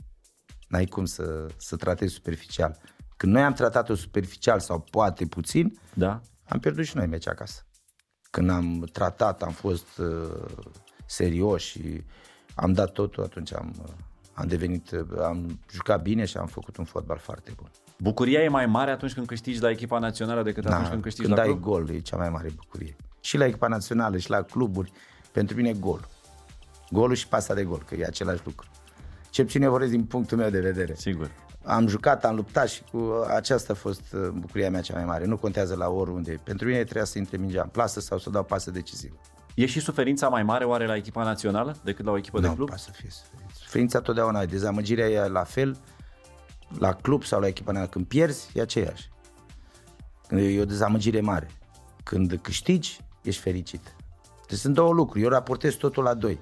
[0.68, 2.78] N-ai cum să, să tratezi superficial.
[3.16, 6.20] Când noi am tratat-o superficial sau poate puțin, da.
[6.48, 7.66] am pierdut și noi meci acasă.
[8.30, 10.44] Când am tratat, am fost uh,
[11.06, 12.04] serioși și
[12.54, 13.72] am dat totul, atunci am,
[14.32, 14.90] am devenit,
[15.22, 17.70] am jucat bine și am făcut un fotbal foarte bun.
[17.98, 21.26] Bucuria e mai mare atunci când câștigi la echipa națională decât da, atunci când câștigi
[21.26, 21.60] când la club?
[21.60, 22.96] gol e cea mai mare bucurie.
[23.20, 24.92] Și la echipa națională și la cluburi,
[25.32, 26.08] pentru mine gol.
[26.90, 28.68] Golul și pasa de gol, că e același lucru.
[29.30, 30.94] Ce puțin eu vorbesc din punctul meu de vedere.
[30.94, 31.30] Sigur.
[31.64, 35.24] Am jucat, am luptat și cu aceasta a fost uh, bucuria mea cea mai mare.
[35.24, 36.40] Nu contează la oriunde.
[36.44, 39.14] Pentru mine trebuia să intre mingea în plasă sau să dau pasă decisivă.
[39.54, 42.54] E și suferința mai mare oare la echipa națională decât la o echipă nu, de
[42.54, 42.70] club?
[42.70, 43.08] Nu, să fie
[43.54, 44.00] suferința.
[44.00, 44.46] totdeauna e.
[44.46, 45.76] Dezamăgirea e la fel
[46.78, 47.92] la club sau la echipa națională.
[47.92, 49.10] Când pierzi, e aceeași.
[50.30, 51.50] E o dezamăgire mare.
[52.02, 53.94] Când câștigi, ești fericit.
[54.48, 55.24] Deci sunt două lucruri.
[55.24, 56.38] Eu raportez totul la doi.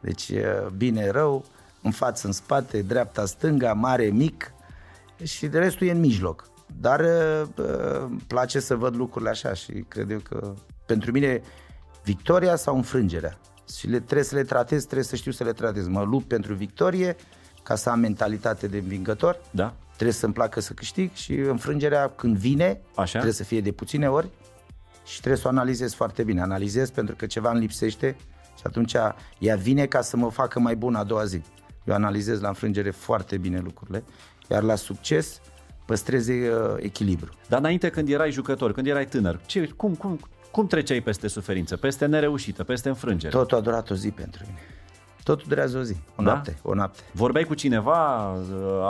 [0.00, 0.32] Deci
[0.76, 1.44] bine, rău,
[1.82, 4.52] în față, în spate, dreapta, stânga, mare, mic
[5.22, 6.50] și de restul e în mijloc.
[6.80, 10.54] Dar uh, place să văd lucrurile așa și cred eu că
[10.86, 11.42] pentru mine
[12.04, 13.38] victoria sau înfrângerea.
[13.78, 15.88] Și le, trebuie să le tratez, trebuie să știu să le tratez.
[15.88, 17.16] Mă lupt pentru victorie,
[17.62, 19.40] ca să am mentalitate de învingător.
[19.50, 19.74] Da.
[19.92, 23.10] Trebuie să-mi placă să câștig și înfrângerea când vine Așa.
[23.10, 24.28] trebuie să fie de puține ori
[25.04, 26.40] și trebuie să o analizez foarte bine.
[26.40, 28.16] Analizez pentru că ceva îmi lipsește
[28.56, 28.92] și atunci
[29.38, 31.42] ea vine ca să mă facă mai bun a doua zi.
[31.84, 34.04] Eu analizez la înfrângere foarte bine lucrurile,
[34.50, 35.40] iar la succes
[35.86, 37.32] păstrez uh, echilibru.
[37.48, 40.20] Dar înainte când erai jucător, când erai tânăr, ce, cum, cum,
[40.52, 43.32] cum treceai peste suferință, peste nereușită, peste înfrângere?
[43.32, 44.58] Totul a durat o zi pentru mine.
[45.22, 46.30] Totul durează o zi, o Da?
[46.30, 47.02] noapte, o noapte.
[47.12, 48.32] Vorbeai cu cineva,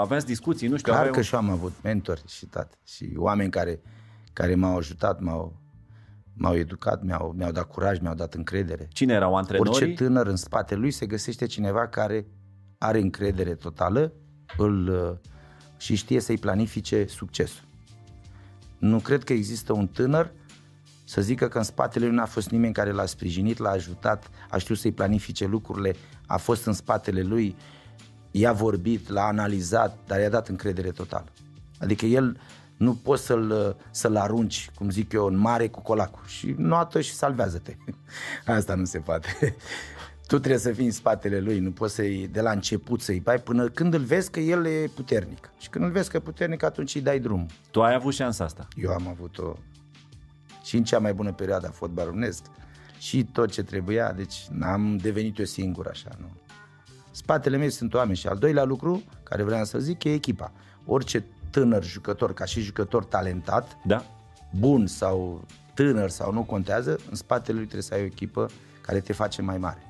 [0.01, 2.77] aveați discuții, nu știu, Clar aveai că și eu am avut mentori și toate.
[2.85, 3.81] Și oameni care,
[4.33, 5.61] care m-au ajutat, m-au,
[6.35, 8.89] m-au educat, mi-au, mi-au dat curaj, mi-au dat încredere.
[8.93, 9.95] Cine erau Orice antrenorii?
[9.95, 12.27] tânăr în spatele lui se găsește cineva care
[12.79, 14.13] are încredere totală
[14.57, 15.31] îl, uh,
[15.77, 17.65] și știe să-i planifice succesul.
[18.79, 20.33] Nu cred că există un tânăr
[21.13, 24.57] să zică că în spatele lui n-a fost nimeni care l-a sprijinit, l-a ajutat, a
[24.57, 25.95] știut să-i planifice lucrurile,
[26.27, 27.57] a fost în spatele lui,
[28.31, 31.27] i-a vorbit, l-a analizat, dar i-a dat încredere totală.
[31.79, 32.41] Adică el
[32.77, 37.13] nu poți să-l, să-l arunci, cum zic eu, în mare cu colacul și noată și
[37.13, 37.77] salvează-te.
[38.57, 39.29] Asta nu se poate.
[40.27, 43.39] Tu trebuie să fii în spatele lui, nu poți să-i, de la început să-i bai
[43.39, 45.51] până când îl vezi că el e puternic.
[45.59, 47.47] Și când îl vezi că e puternic, atunci îi dai drum.
[47.71, 48.69] Tu ai avut șansa asta.
[48.77, 49.57] Eu am avut-o
[50.65, 52.45] și în cea mai bună perioadă a fotbalului românesc
[52.99, 56.27] și tot ce trebuia, deci n-am devenit eu singur așa, nu.
[57.11, 60.53] Spatele meu sunt oameni și al doilea lucru care vreau să zic e echipa.
[60.87, 64.05] Orice tânăr jucător, ca și jucător talentat, Da?
[64.59, 65.45] bun sau
[65.75, 68.49] tânăr sau nu contează, în spatele lui trebuie să ai o echipă
[68.81, 69.83] care te face mai mare.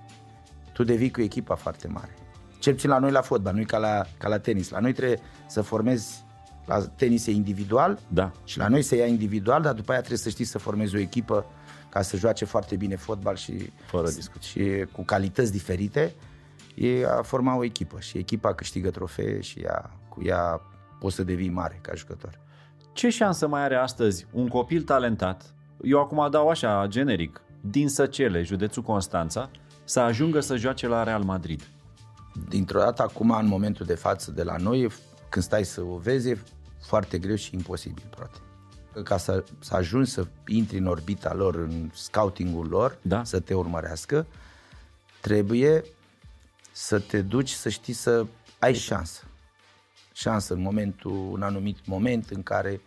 [0.72, 2.14] Tu devii cu echipa foarte mare.
[2.58, 4.68] Cel puțin la noi la fotbal, nu e ca la, ca la tenis.
[4.68, 6.24] La noi trebuie să formezi
[6.66, 8.30] la tenis e individual Da.
[8.44, 10.98] și la noi se ia individual, dar după aia trebuie să știi să formezi o
[10.98, 11.44] echipă
[11.88, 14.78] ca să joace foarte bine fotbal și, Fără discuție.
[14.80, 16.14] și cu calități diferite.
[16.74, 20.60] E a forma o echipă și echipa câștigă trofee și ea, cu ea
[21.00, 22.38] poți să devii mare ca jucător.
[22.92, 28.42] Ce șansă mai are astăzi un copil talentat, eu acum dau așa, generic, din Săcele,
[28.42, 29.50] județul Constanța,
[29.84, 31.62] să ajungă să joace la Real Madrid?
[32.48, 34.88] dintr-o dată acum, în momentul de față de la noi,
[35.32, 36.38] când stai să o vezi, e
[36.80, 38.38] foarte greu și imposibil, poate.
[39.02, 43.24] Ca să, să ajungi să intri în orbita lor, în scoutingul lor, Da.
[43.24, 44.26] să te urmărească,
[45.20, 45.84] trebuie
[46.72, 48.26] să te duci să știi să
[48.58, 49.24] ai șansă.
[50.12, 52.80] Șansă în momentul, un anumit moment în care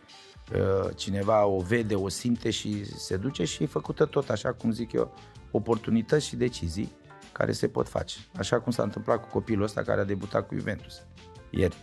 [0.54, 4.72] uh, cineva o vede, o simte și se duce și e făcută tot așa, cum
[4.72, 5.14] zic eu,
[5.52, 6.96] oportunități și decizii
[7.32, 8.18] care se pot face.
[8.38, 11.02] Așa cum s-a întâmplat cu copilul ăsta care a debutat cu Juventus
[11.50, 11.76] ieri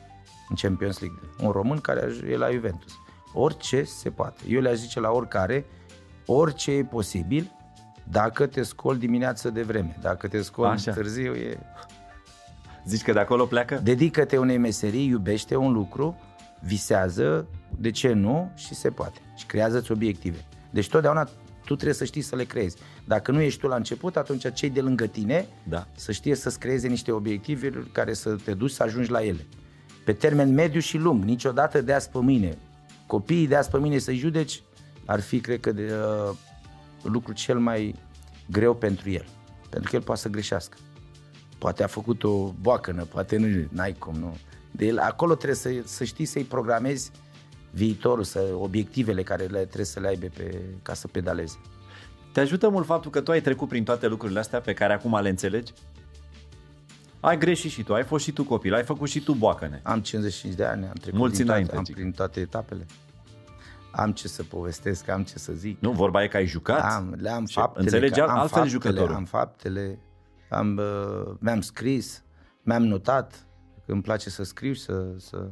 [0.49, 1.19] în Champions League.
[1.41, 2.93] Un român care e la Juventus.
[3.33, 4.43] Orice se poate.
[4.49, 5.65] Eu le-aș zice la oricare,
[6.27, 7.51] orice e posibil
[8.11, 9.99] dacă te scoli dimineață de vreme.
[10.01, 10.93] Dacă te scoli Așa.
[10.93, 11.59] târziu, e...
[12.87, 13.81] Zici că de acolo pleacă?
[13.83, 16.17] dedică-te unei meserii, iubește un lucru,
[16.61, 17.47] visează,
[17.79, 19.21] de ce nu, și se poate.
[19.37, 20.45] Și creează-ți obiective.
[20.71, 21.25] Deci totdeauna
[21.65, 22.77] tu trebuie să știi să le creezi.
[23.05, 25.87] Dacă nu ești tu la început, atunci cei de lângă tine Da.
[25.97, 29.47] să știe să-ți creeze niște obiective care să te duci să ajungi la ele.
[30.05, 32.59] Pe termen mediu și lung, niciodată de azi pe mâine.
[33.07, 34.63] Copiii de azi pe mâine să-i judeci
[35.05, 35.93] ar fi, cred că, de,
[36.29, 36.37] uh,
[37.03, 37.95] lucru cel mai
[38.51, 39.25] greu pentru el.
[39.69, 40.77] Pentru că el poate să greșească.
[41.59, 44.37] Poate a făcut o boacănă, poate nu, n-ai cum, nu.
[44.71, 47.11] De el, acolo trebuie să, să știi să-i programezi
[47.71, 51.61] viitorul, să, obiectivele care le, trebuie să le aibă pe, ca să pedaleze.
[52.33, 55.21] Te ajută mult faptul că tu ai trecut prin toate lucrurile astea pe care acum
[55.21, 55.73] le înțelegi?
[57.23, 59.81] Ai greșit și tu, ai fost și tu copil, ai făcut și tu boacăne.
[59.83, 61.95] Am 55 de ani, am trecut Mulți prin toate, înainte, am zic.
[61.95, 62.87] prin toate etapele.
[63.93, 65.81] Am ce să povestesc, am ce să zic.
[65.81, 66.93] Nu, vorba e că ai jucat.
[66.93, 69.15] Am, le am Și faptele, înțelegi că am altfel faptele, jucătorul.
[69.15, 69.99] Am faptele,
[70.51, 72.23] am, uh, mi-am scris,
[72.63, 73.47] mi-am notat,
[73.87, 75.51] că îmi place să scriu să, să...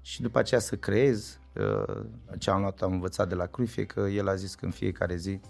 [0.00, 1.38] și după aceea să creez.
[1.54, 2.04] Uh,
[2.38, 4.70] Ce am luat, am învățat de la Cruyff, e că el a zis că în
[4.70, 5.40] fiecare zi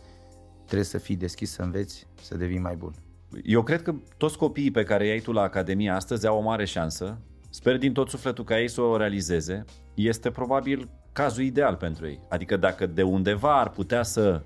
[0.65, 2.95] trebuie să fii deschis să înveți, să devii mai bun.
[3.43, 6.65] Eu cred că toți copiii pe care i-ai tu la Academie astăzi au o mare
[6.65, 7.19] șansă.
[7.51, 9.65] Sper din tot sufletul ca ei să o realizeze.
[9.95, 12.21] Este probabil cazul ideal pentru ei.
[12.29, 14.43] Adică dacă de undeva ar putea să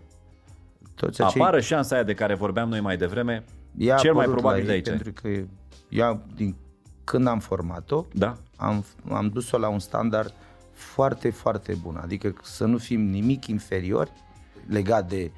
[0.95, 3.45] Toți acei apară șansa aia de care vorbeam noi mai devreme,
[3.77, 4.89] i-a cel mai apărut probabil la de ei, aici.
[4.89, 5.29] Pentru că
[5.89, 6.57] eu, din
[7.05, 8.37] când am format-o, Da?
[8.57, 10.35] am, am dus-o la un standard
[10.73, 11.97] foarte, foarte bun.
[12.03, 14.13] Adică să nu fim nimic inferiori
[14.67, 15.31] legat de,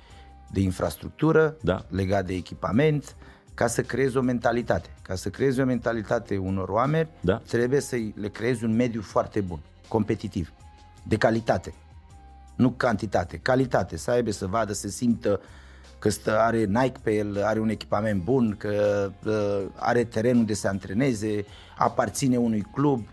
[0.50, 1.84] de infrastructură, Da.
[1.88, 3.16] legat de echipament,
[3.60, 4.88] ca să creezi o mentalitate.
[5.02, 7.36] Ca să creezi o mentalitate unor oameni, Da.
[7.46, 9.58] trebuie să le creezi un mediu foarte bun,
[9.88, 10.52] competitiv,
[11.02, 11.74] de calitate.
[12.56, 15.40] Nu cantitate, calitate, să aibă să vadă, să simtă
[15.98, 20.52] că stă, are Nike pe el, are un echipament bun, că uh, are teren unde
[20.52, 21.44] se antreneze,
[21.76, 23.06] aparține unui club,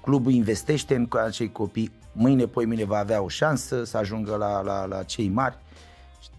[0.00, 4.60] clubul investește în acei copii, mâine, poi mine va avea o șansă să ajungă la,
[4.60, 5.58] la, la cei mari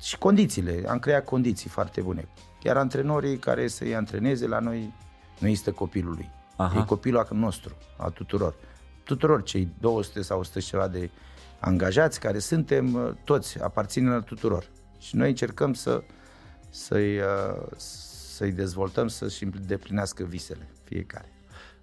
[0.02, 2.28] și condițiile, am creat condiții foarte bune.
[2.64, 4.94] Iar antrenorii care să-i antreneze la noi,
[5.40, 6.30] nu este copilul lui.
[6.56, 6.80] Aha.
[6.80, 8.56] E copilul nostru, a tuturor.
[9.04, 11.10] Tuturor cei 200 sau 100 ceva de
[11.60, 14.70] angajați care suntem, uh, toți, aparținem tuturor.
[15.00, 16.04] Și noi încercăm să,
[16.70, 21.33] să-i, uh, să-i dezvoltăm să-și îndeplinească visele fiecare.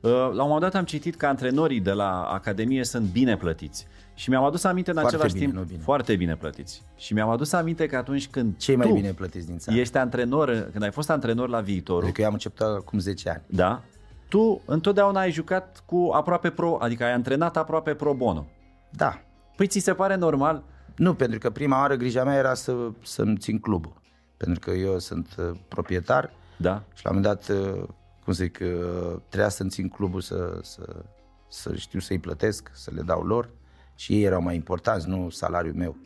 [0.01, 3.87] Uh, la un moment dat am citit că antrenorii de la Academie sunt bine plătiți.
[4.15, 5.83] Și mi-am adus aminte în foarte același bine, timp, bine.
[5.83, 6.83] foarte bine plătiți.
[6.97, 9.79] Și mi-am adus aminte că atunci când Cei mai bine plătiți din țară.
[9.79, 12.03] ești antrenor, când ai fost antrenor la viitorul.
[12.03, 13.43] Adică eu am început acum 10 ani.
[13.47, 13.83] Da.
[14.29, 18.47] Tu întotdeauna ai jucat cu aproape pro, adică ai antrenat aproape pro bono.
[18.91, 19.23] Da.
[19.57, 20.63] Păi ți se pare normal?
[20.97, 23.93] Nu, pentru că prima oară grija mea era să, să-mi țin clubul.
[24.37, 26.83] Pentru că eu sunt uh, proprietar da.
[26.95, 27.57] și la un moment dat,
[28.21, 31.05] uh, cum zic, uh, trebuia să-mi țin clubul să, să,
[31.49, 33.51] să știu să-i plătesc, să le dau lor
[33.95, 35.97] și ei erau mai importanți, nu salariul meu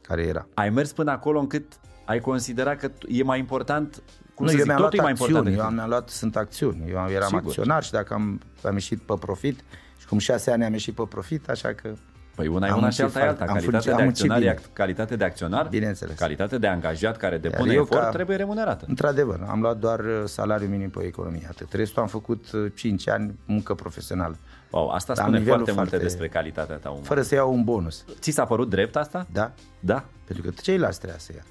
[0.00, 0.46] care era.
[0.54, 4.02] Ai mers până acolo încât ai considerat că e mai important
[4.34, 6.90] cum nu, să eu zic, mi-am luat mai acțiuni, important eu am luat, sunt acțiuni.
[6.90, 7.44] Eu eram Sigur.
[7.46, 9.64] acționar și dacă am, am ieșit pe profit
[9.98, 11.94] și cum șase ani am ieșit pe profit, așa că
[12.34, 13.44] Păi una e una și alta e alta.
[13.44, 16.18] Calitate de acționar e calitate de acționar, Bineînțeles.
[16.18, 18.84] calitate de angajat care depune eu efort ca, trebuie remunerată.
[18.88, 21.46] Într-adevăr, am luat doar uh, salariul minim pe economie.
[21.48, 21.72] Atât.
[21.72, 24.36] Restul am făcut 5 uh, ani muncă profesională.
[24.70, 27.04] Wow, asta spune foarte multe despre calitatea ta umană.
[27.04, 28.04] Fără să iau un bonus.
[28.18, 29.26] Ți s-a părut drept asta?
[29.32, 29.52] Da.
[29.80, 30.04] Da?
[30.24, 31.44] Pentru că ceilalți trebuia să ia.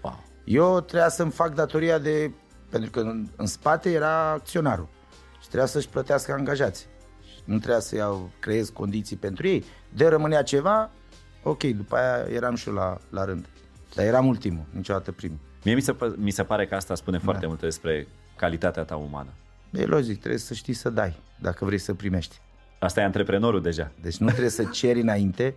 [0.00, 0.24] Wow.
[0.44, 2.30] Eu trebuia să-mi fac datoria de...
[2.70, 4.88] Pentru că în, în spate era acționarul.
[5.40, 6.86] Și trebuia să-și plătească angajații.
[7.48, 9.64] Nu trebuia să iau, creez condiții pentru ei.
[9.94, 10.90] De rămânea ceva,
[11.42, 13.46] ok, după aia eram și eu la, la rând.
[13.94, 15.38] Dar eram ultimul, niciodată primul.
[15.64, 17.22] Mie mi se, mi se pare că asta spune da.
[17.24, 19.30] foarte multe despre calitatea ta umană.
[19.70, 22.40] E logic, trebuie să știi să dai, dacă vrei să primești.
[22.78, 23.92] Asta e antreprenorul deja.
[24.02, 25.54] Deci nu trebuie să ceri înainte,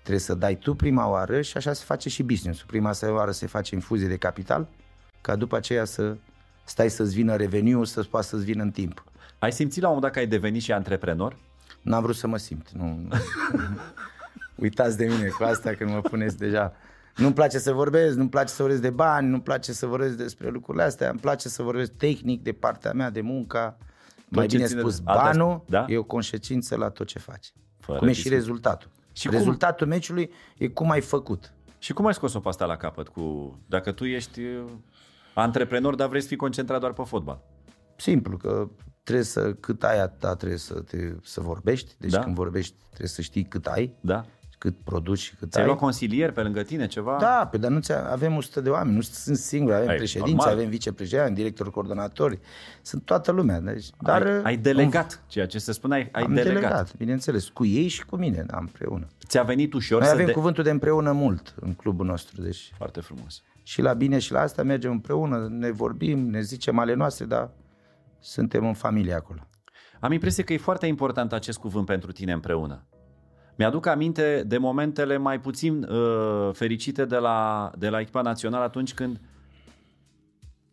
[0.00, 3.46] trebuie să dai tu prima oară și așa se face și business Prima oară se
[3.46, 4.68] face infuzie de capital,
[5.20, 6.16] ca după aceea să
[6.64, 9.04] stai să-ți vină reveniu, să poată să-ți vină în timp.
[9.40, 11.36] Ai simțit la un moment dat că ai devenit și antreprenor?
[11.82, 12.70] N-am vrut să mă simt.
[12.70, 13.08] Nu, nu.
[14.54, 16.72] Uitați de mine cu asta când mă puneți deja.
[17.16, 20.48] Nu-mi place să vorbesc, nu-mi place să vorbesc de bani, nu-mi place să vorbesc despre
[20.48, 23.78] lucrurile astea, îmi place să vorbesc tehnic de partea mea, de munca.
[24.28, 25.84] Mai bine spus, banul da?
[25.88, 27.52] e o consecință la tot ce faci.
[27.78, 28.90] Fără cum e și rezultatul.
[29.12, 29.96] Și rezultatul cum?
[29.96, 31.52] meciului e cum ai făcut.
[31.78, 33.08] Și cum ai scos-o pe asta la capăt?
[33.08, 34.64] Cu, dacă tu ești uh,
[35.34, 37.42] antreprenor, dar vrei să fii concentrat doar pe fotbal.
[37.96, 38.68] Simplu, că
[39.10, 41.94] trebuie să, cât ai atâta trebuie să, te, să vorbești.
[41.98, 42.18] Deci da.
[42.18, 43.92] când vorbești trebuie să știi cât ai.
[44.00, 44.24] Da
[44.60, 45.68] cât produci și cât Ți-ai ai.
[45.68, 47.16] luat consilier pe lângă tine, ceva?
[47.20, 47.80] Da, pe dar nu
[48.10, 50.54] avem 100 de oameni, nu sunt singuri, avem ai, președinți, normal.
[50.54, 52.38] avem vicepreședinți, directori coordonatori,
[52.82, 53.60] sunt toată lumea.
[53.60, 56.60] Deci, dar ai, ai delegat, um, ceea ce se spune, ai, ai am delegat.
[56.60, 56.96] delegat.
[56.96, 59.06] bineînțeles, cu ei și cu mine, da, împreună.
[59.26, 60.32] Ți-a venit ușor Noi să avem de...
[60.32, 62.72] cuvântul de împreună mult în clubul nostru, deci...
[62.76, 63.42] Foarte frumos.
[63.62, 67.50] Și la bine și la asta mergem împreună, ne vorbim, ne zicem ale noastre, dar
[68.20, 69.48] suntem în familie acolo.
[70.00, 72.86] Am impresia că e foarte important acest cuvânt pentru tine împreună.
[73.56, 78.94] Mi-aduc aminte de momentele mai puțin uh, fericite de la, de la echipa națională atunci
[78.94, 79.20] când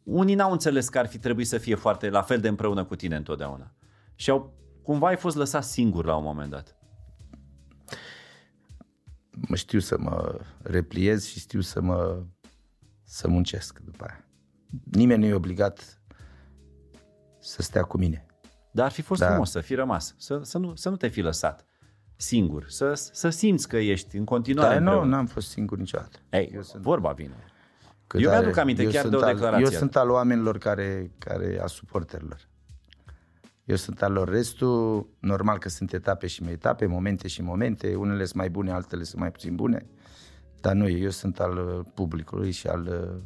[0.04, 2.96] unii n-au înțeles că ar fi trebuit să fie foarte la fel de împreună cu
[2.96, 3.74] tine întotdeauna.
[4.16, 6.78] Și au, cumva ai fost lăsat singur la un moment dat.
[9.48, 12.24] Mă știu să mă repliez și știu să mă
[13.04, 14.26] să muncesc după aia.
[14.92, 16.02] Nimeni nu e obligat
[17.48, 18.26] să stea cu mine.
[18.72, 19.28] Dar ar fi fost da.
[19.28, 21.66] frumos să fi rămas, să, să, nu, să nu te fi lăsat
[22.16, 26.18] singur, să, să simți că ești în continuare Dar nu, n-am fost singur niciodată.
[26.30, 26.82] Ei, eu sunt...
[26.82, 27.36] vorba vine.
[28.08, 29.66] Cât eu mi-aduc aminte eu chiar de o declarație.
[29.66, 32.48] Al, eu sunt al oamenilor care, care a suporterilor.
[33.64, 34.30] Eu sunt al lor.
[34.30, 37.96] Restul, normal că sunt etape și etape, momente și momente.
[37.96, 39.86] Unele sunt mai bune, altele sunt mai puțin bune.
[40.62, 43.22] Dar nu, eu sunt al uh, publicului și al uh,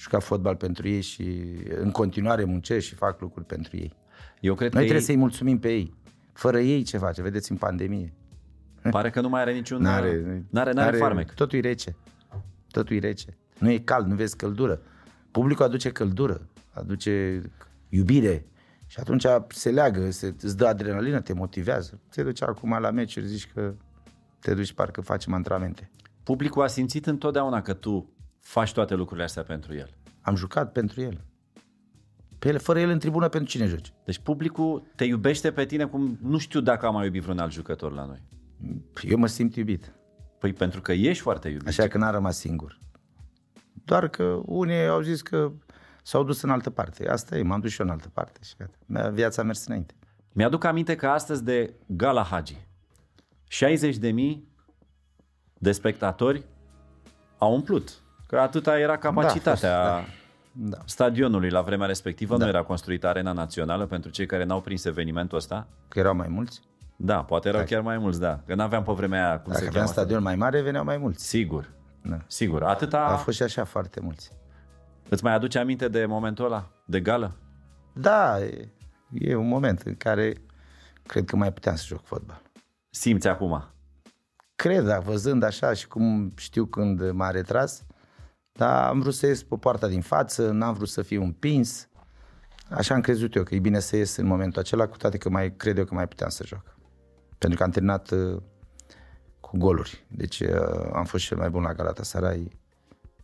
[0.00, 1.42] juca fotbal pentru ei și
[1.80, 3.92] în continuare muncesc și fac lucruri pentru ei.
[4.40, 5.04] Eu cred Noi că trebuie ei...
[5.04, 5.94] să-i mulțumim pe ei.
[6.32, 7.22] Fără ei ce face?
[7.22, 8.12] Vedeți în pandemie.
[8.90, 9.82] Pare că nu mai are niciun...
[9.82, 11.32] N-are, n-are, n-are, n-are farmec.
[11.32, 11.96] Totul e rece.
[12.70, 13.36] Totul e rece.
[13.58, 14.82] Nu e cald, nu vezi căldură.
[15.30, 17.42] Publicul aduce căldură, aduce
[17.88, 18.46] iubire.
[18.86, 22.00] Și atunci se leagă, se, îți dă adrenalină, te motivează.
[22.10, 23.74] Te duci acum la meciuri, zici că
[24.38, 25.90] te duci parcă facem antrenamente.
[26.22, 28.10] Publicul a simțit întotdeauna că tu
[28.40, 29.90] faci toate lucrurile astea pentru el.
[30.20, 31.24] Am jucat pentru el.
[32.38, 33.92] Pe el, fără el în tribună, pentru cine joci?
[34.04, 37.52] Deci publicul te iubește pe tine cum nu știu dacă am mai iubit vreun alt
[37.52, 38.22] jucător la noi.
[39.02, 39.92] Eu mă simt iubit.
[40.38, 41.66] Păi pentru că ești foarte iubit.
[41.66, 42.78] Așa că n-am rămas singur.
[43.84, 45.52] Doar că unii au zis că
[46.02, 47.08] s-au dus în altă parte.
[47.08, 49.08] Asta e, m-am dus și eu în altă parte și gata.
[49.08, 49.94] Viața a mers înainte.
[50.32, 52.66] Mi-aduc aminte că astăzi de Gala Hagi,
[53.48, 54.48] 60 de mii
[55.58, 56.44] de spectatori
[57.38, 58.02] au umplut.
[58.30, 60.08] Că atâta era capacitatea Da, a fost,
[60.52, 60.78] da.
[60.84, 62.36] stadionului la vremea respectivă.
[62.36, 62.44] Da.
[62.44, 65.66] Nu era construită arena națională pentru cei care n-au prins evenimentul ăsta.
[65.88, 66.60] Că erau mai mulți.
[66.96, 68.40] Da, poate erau chiar mai mulți, da.
[68.46, 69.98] Că n-aveam pe vremea aia, cum Dacă se aveam cheamă.
[69.98, 71.26] stadion mai mare, veneau mai mulți.
[71.28, 71.70] Sigur,
[72.02, 72.18] Da.
[72.26, 72.62] sigur.
[72.62, 73.00] Atâta...
[73.04, 74.32] A fost și așa foarte mulți.
[75.08, 76.68] Îți mai aduce aminte de momentul ăla?
[76.84, 77.36] De gală?
[77.92, 78.68] Da, e,
[79.12, 80.32] e un moment în care
[81.06, 82.42] cred că mai puteam să joc fotbal.
[82.90, 83.64] Simți acum?
[84.56, 87.84] Cred, da, văzând așa și cum știu când m-a retras,
[88.60, 91.88] dar am vrut să ies pe poarta din față, n-am vrut să fiu împins.
[92.70, 95.28] Așa am crezut eu că e bine să ies în momentul acela, cu toate că
[95.28, 96.76] mai cred eu că mai puteam să joc.
[97.38, 98.42] Pentru că am terminat uh,
[99.40, 100.06] cu goluri.
[100.08, 102.58] Deci uh, am fost cel mai bun la Galatasaray.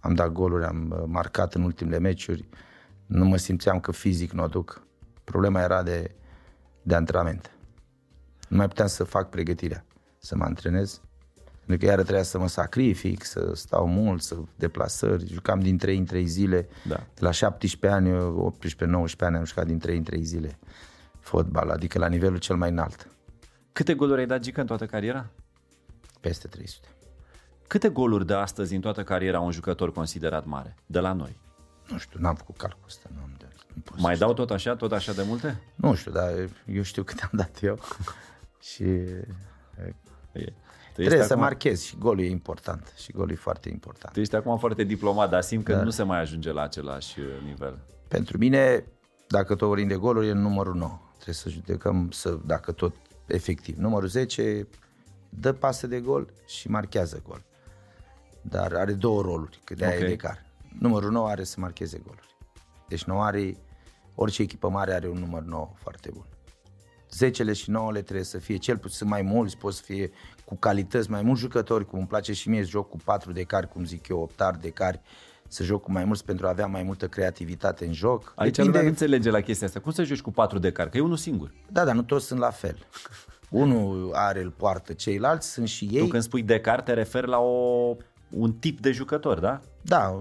[0.00, 2.48] Am dat goluri, am uh, marcat în ultimele meciuri.
[3.06, 4.82] Nu mă simțeam că fizic nu o duc.
[5.24, 6.14] Problema era de,
[6.82, 7.50] de antrenament.
[8.48, 9.84] Nu mai puteam să fac pregătirea,
[10.18, 11.00] să mă antrenez.
[11.66, 15.26] Pentru că iară trebuia să mă sacrific, să stau mult, să deplasări.
[15.32, 16.68] Jucam din 3 în 3 zile.
[16.88, 16.94] Da.
[16.96, 18.10] De la 17 ani,
[19.12, 20.58] 18-19 ani am jucat din 3 în 3 zile
[21.20, 23.08] fotbal, adică la nivelul cel mai înalt,
[23.72, 25.26] Câte goluri ai dat, Gică, în toată cariera?
[26.20, 26.86] peste 300.
[27.66, 30.74] Câte goluri de astăzi în toată cariera un jucător considerat mare?
[30.86, 31.36] De la noi.
[31.90, 33.08] Nu știu, n-am făcut calculul ăsta.
[33.14, 33.44] Nu, am de,
[33.74, 34.26] nu, pot să Mai știu.
[34.26, 35.60] dau tot așa, tot așa de multe?
[35.74, 36.32] nu știu, dar
[36.66, 37.78] eu știu cât am dat eu.
[38.72, 38.84] și
[40.36, 40.44] E.
[40.44, 42.92] Tu trebuie ești să acum, marchez și golul e important.
[42.96, 44.12] Și golul e foarte important.
[44.12, 45.82] Tu ești acum foarte diplomat, dar simt că da.
[45.82, 47.78] nu se mai ajunge la același uh, nivel.
[48.08, 48.84] Pentru mine,
[49.28, 51.00] dacă tot vorbim de goluri, e numărul 9.
[51.14, 52.94] Trebuie să judecăm, să, dacă tot
[53.26, 53.76] efectiv.
[53.76, 54.68] Numărul 10
[55.28, 57.44] dă pasă de gol și marchează gol.
[58.42, 60.02] Dar are două roluri, că de-aia Ok.
[60.02, 60.44] e de car.
[60.78, 62.36] Numărul 9 are să marcheze goluri.
[62.88, 63.56] Deci 9 are,
[64.14, 66.26] orice echipă mare are un număr 9 foarte bun.
[67.16, 70.10] 10 și 9 trebuie să fie cel puțin mai mulți, pot să fie
[70.44, 73.42] cu calități, mai mulți jucători, cum îmi place și mie să joc cu 4 de
[73.42, 75.00] cari, cum zic eu, 8 de cari,
[75.48, 78.32] să joc cu mai mulți pentru a avea mai multă creativitate în joc.
[78.36, 79.80] Aici lumea nu înțelege la chestia asta.
[79.80, 80.88] Cum să joci cu patru de car?
[80.88, 81.52] Că e unul singur.
[81.68, 82.86] Da, dar nu toți sunt la fel.
[83.50, 86.00] Unul are, îl poartă, ceilalți sunt și ei.
[86.00, 87.96] Tu când spui de car te referi la o,
[88.30, 89.60] un tip de jucător, da?
[89.82, 90.20] Da,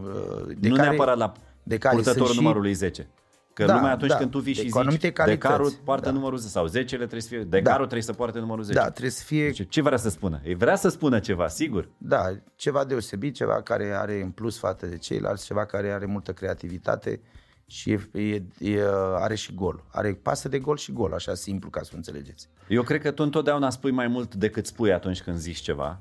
[0.57, 1.31] de nu care, neapărat la
[1.63, 3.09] de care purtătorul sunt și- numărului 10.
[3.55, 4.17] Că Da, lumea atunci da.
[4.17, 5.41] când tu vii De- și cu anumite zici calități.
[5.41, 6.11] decarul poartă Da.
[6.11, 8.77] numărul 10 sau 10 trebuie să fie, decarul trebuie să poarte numărul 10.
[8.79, 10.41] Da, trebuie să fie Ce, ce vrea să spună?
[10.43, 11.89] Ei vrea să spună ceva, sigur.
[11.97, 12.25] Da,
[12.55, 17.21] ceva deosebit, ceva care are în plus față de ceilalți, ceva care are multă creativitate
[17.67, 18.81] și e, e, e,
[19.15, 19.83] are și gol.
[19.91, 22.49] Are pasă de gol și gol, așa simplu ca să o înțelegeți.
[22.67, 25.99] Eu cred că tu întotdeauna spui mai mult decât spui atunci când zici ceva.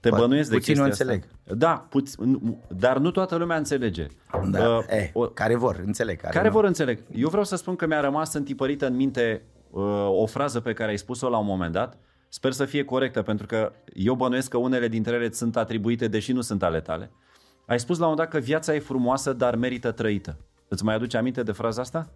[0.00, 1.26] Te Poate bănuiesc de puțin chestia nu asta.
[1.54, 4.06] Da, puțin, dar nu toată lumea înțelege.
[4.50, 6.20] Da, Uh, eh, o- care vor, înțeleg.
[6.20, 6.54] Care, Care nu.
[6.54, 7.02] vor înțeleg.
[7.14, 10.90] Eu vreau să spun că mi-a rămas întipărită în minte uh, o frază pe care
[10.90, 11.98] ai spus-o la un moment dat.
[12.28, 16.08] Sper să fie corectă, pentru că eu bănuiesc că unele dintre ele îți sunt atribuite,
[16.08, 17.10] deși nu sunt ale tale.
[17.66, 20.36] Ai spus la un moment dat că viața e frumoasă, dar merită trăită.
[20.68, 22.08] Îți mai aduce aminte de fraza asta?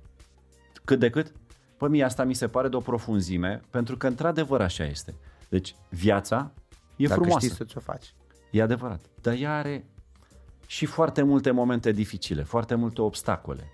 [0.85, 1.33] Cât de cât?
[1.77, 5.15] Păi mie asta mi se pare de o profunzime, pentru că într-adevăr așa este.
[5.49, 6.51] Deci viața
[6.97, 7.47] e Dacă frumoasă.
[7.47, 8.14] știi să ți-o faci.
[8.51, 9.01] E adevărat.
[9.20, 9.84] Dar ea are
[10.66, 13.70] și foarte multe momente dificile, foarte multe obstacole,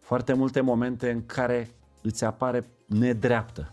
[0.00, 1.70] foarte multe momente în care
[2.02, 3.68] îți apare nedreaptă.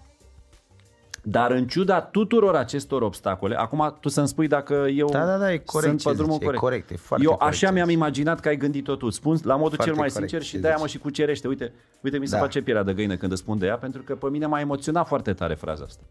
[1.23, 5.53] Dar în ciuda tuturor acestor obstacole, acum tu să-mi spui dacă eu Da, da, da,
[5.53, 6.61] e corect sunt ce pe drumul zici, e corect.
[6.63, 7.95] corect, e foarte eu corect așa ce mi-am zici.
[7.95, 9.09] imaginat că ai gândit-o tu.
[9.09, 10.85] Spun la modul Foarte cel mai corect sincer și ce de-aia zici.
[10.85, 11.47] mă și cucerește.
[11.47, 12.41] Uite, uite mi se Da.
[12.41, 15.07] face pielea de găină când îți spun de ea, pentru că pe mine m-a emoționat
[15.07, 16.03] foarte tare fraza asta.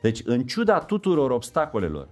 [0.00, 2.08] Deci, în ciuda tuturor obstacolelor,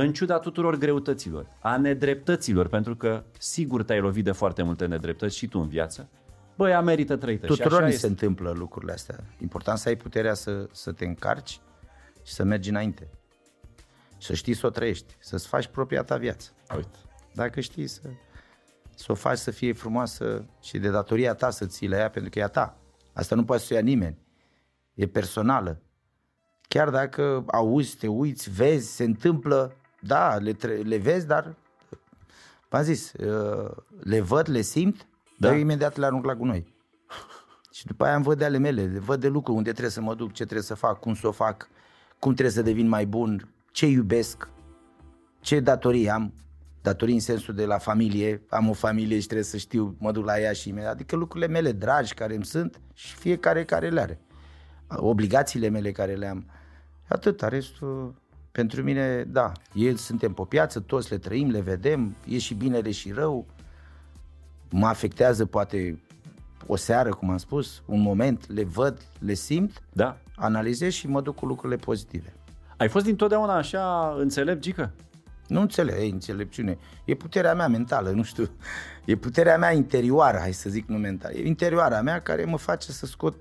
[0.00, 5.36] în ciuda tuturor greutăților, a nedreptăților, pentru că sigur te-ai lovit de foarte multe nedreptăți
[5.36, 6.08] și tu în viață,
[6.56, 7.46] băi, ea merită trăită.
[7.46, 8.00] Tuturor și așa ni este.
[8.00, 9.24] se întâmplă lucrurile astea.
[9.40, 11.60] Important să ai puterea să, să te încarci
[12.24, 13.08] și să mergi înainte.
[14.18, 16.50] Și să știi să o trăiești, să-ți faci propria ta viață.
[16.74, 16.98] Uite.
[17.34, 18.08] Dacă știi să,
[18.94, 22.30] să o faci să fie frumoasă și de datoria ta să ți le ia, pentru
[22.30, 22.78] că e a ta.
[23.12, 24.18] Asta nu poate să o ia nimeni.
[24.94, 25.80] E personală.
[26.68, 31.54] Chiar dacă auzi, te uiți, vezi, se întâmplă, da, le, tre- le vezi, dar
[32.68, 33.70] v-am zis, uh,
[34.00, 35.04] le văd, le simt, Da.
[35.36, 35.46] da.
[35.46, 36.74] dar eu imediat le arunc la gunoi.
[37.72, 40.00] Și după aia îmi văd de ale mele, le văd de lucru, unde trebuie să
[40.00, 41.68] mă duc, ce trebuie să fac, cum să o fac,
[42.18, 44.48] cum trebuie să devin mai bun, ce iubesc,
[45.40, 46.32] ce datorii am,
[46.82, 50.24] datorii în sensul de la familie, am o familie și trebuie să știu, mă duc
[50.24, 54.00] la ea și imediat, adică lucrurile mele dragi care îmi sunt și fiecare care le
[54.00, 54.20] are.
[54.88, 56.46] Obligațiile mele care le am.
[57.08, 58.14] Atât, restul,
[58.56, 62.90] pentru mine, da, ei suntem pe piață, toți le trăim, le vedem, e și binele
[62.90, 63.46] și rău,
[64.70, 66.02] mă afectează poate
[66.66, 70.18] o seară, cum am spus, un moment, le văd, le simt, Da.
[70.36, 72.32] analizez și mă duc cu lucrurile pozitive.
[72.76, 74.92] Ai fost dintotdeauna așa înțelept, Gică?
[75.46, 76.78] Nu înțeleg, e înțelepciune.
[77.04, 78.48] E puterea mea mentală, nu știu.
[79.04, 81.34] E puterea mea interioară, hai să zic, nu mentală.
[81.34, 83.36] E interioara mea care mă face să scot.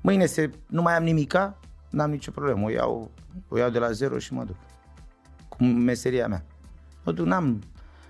[0.00, 1.58] Mâine se, nu mai am nimica,
[1.90, 2.64] n-am nicio problemă.
[2.66, 3.10] O iau,
[3.48, 4.56] o iau de la zero și mă duc.
[5.48, 6.44] Cu meseria mea.
[7.04, 7.62] Mă duc, n-am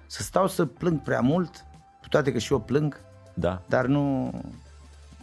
[0.07, 1.65] să stau să plâng prea mult,
[2.01, 3.01] cu toate că și eu plâng,
[3.35, 3.63] Da.
[3.69, 4.31] dar nu,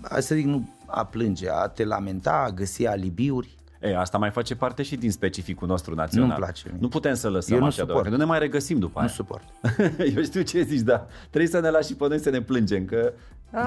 [0.01, 3.57] hai să zic, nu a plânge, a te lamenta, a găsi alibiuri.
[3.81, 6.27] E, asta mai face parte și din specificul nostru național.
[6.27, 6.77] Nu-mi place mie.
[6.81, 8.05] Nu putem să lăsăm Eu nu așa doar, suport.
[8.05, 9.09] că nu ne mai regăsim după Nu aia.
[9.13, 9.43] suport.
[10.15, 11.07] Eu știu ce zici, da.
[11.29, 13.13] Trebuie să ne lași și pe noi să ne plângem, că...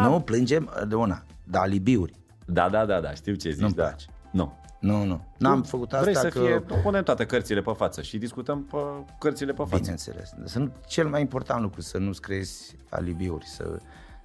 [0.01, 2.13] Nu, plângem de una, dar alibiuri.
[2.47, 3.83] Da, da, da, da, știu ce zici, Nu-mi da.
[3.83, 4.07] place.
[4.31, 4.53] Nu.
[4.79, 5.21] Nu, nu.
[5.37, 6.39] N-am făcut asta Vrei să că...
[6.39, 8.77] fie, punem toate cărțile pe față și discutăm pe
[9.19, 9.77] cărțile pe față.
[9.77, 10.35] Bineînțeles.
[10.45, 13.79] Să nu, cel mai important lucru, să nu-ți creezi alibiuri, să,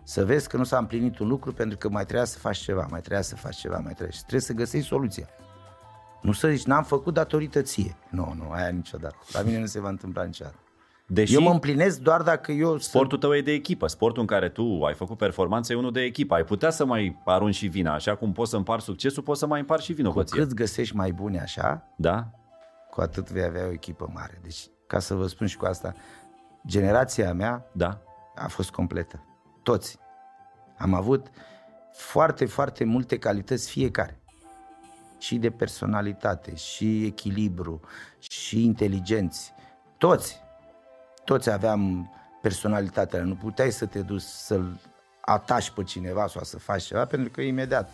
[0.04, 2.88] să vezi că nu s-a împlinit un lucru pentru că mai trebuia să faci ceva,
[2.90, 4.10] mai trebuia să faci ceva, mai trebuia.
[4.12, 5.28] Și trebuie să găsești soluția.
[6.22, 7.96] Nu să zici, n-am făcut datorită ție.
[8.10, 9.16] Nu, nu, aia niciodată.
[9.32, 10.58] La mine nu se va întâmpla niciodată.
[11.08, 12.78] Deși Eu mă împlinesc doar dacă eu...
[12.78, 16.02] sportul tău e de echipă, sportul în care tu ai făcut performanță e unul de
[16.02, 16.34] echipă.
[16.34, 19.48] Ai putea să mai arunci și vina, așa cum poți să împar succesul, poți să
[19.48, 20.40] mai împar și Cu vinovăție.
[20.40, 22.28] cât găsești mai bune așa, Da?
[22.90, 24.40] cu atât vei avea o echipă mare.
[24.44, 25.94] Deci, ca să vă spun și cu asta,
[26.68, 28.02] generația mea Da.
[28.36, 29.24] a fost completă.
[29.64, 29.98] Toți.
[30.78, 31.28] Am avut
[31.92, 34.18] foarte, foarte multe calități fiecare.
[35.20, 37.80] Și de personalitate, și echilibru,
[38.20, 39.54] și inteligenți.
[39.98, 40.42] Toți.
[41.26, 42.10] Toți aveam
[42.42, 43.24] personalitatea.
[43.24, 44.80] Nu puteai să te duci să-l
[45.22, 47.90] atași pe cineva sau să faci ceva, pentru că imediat.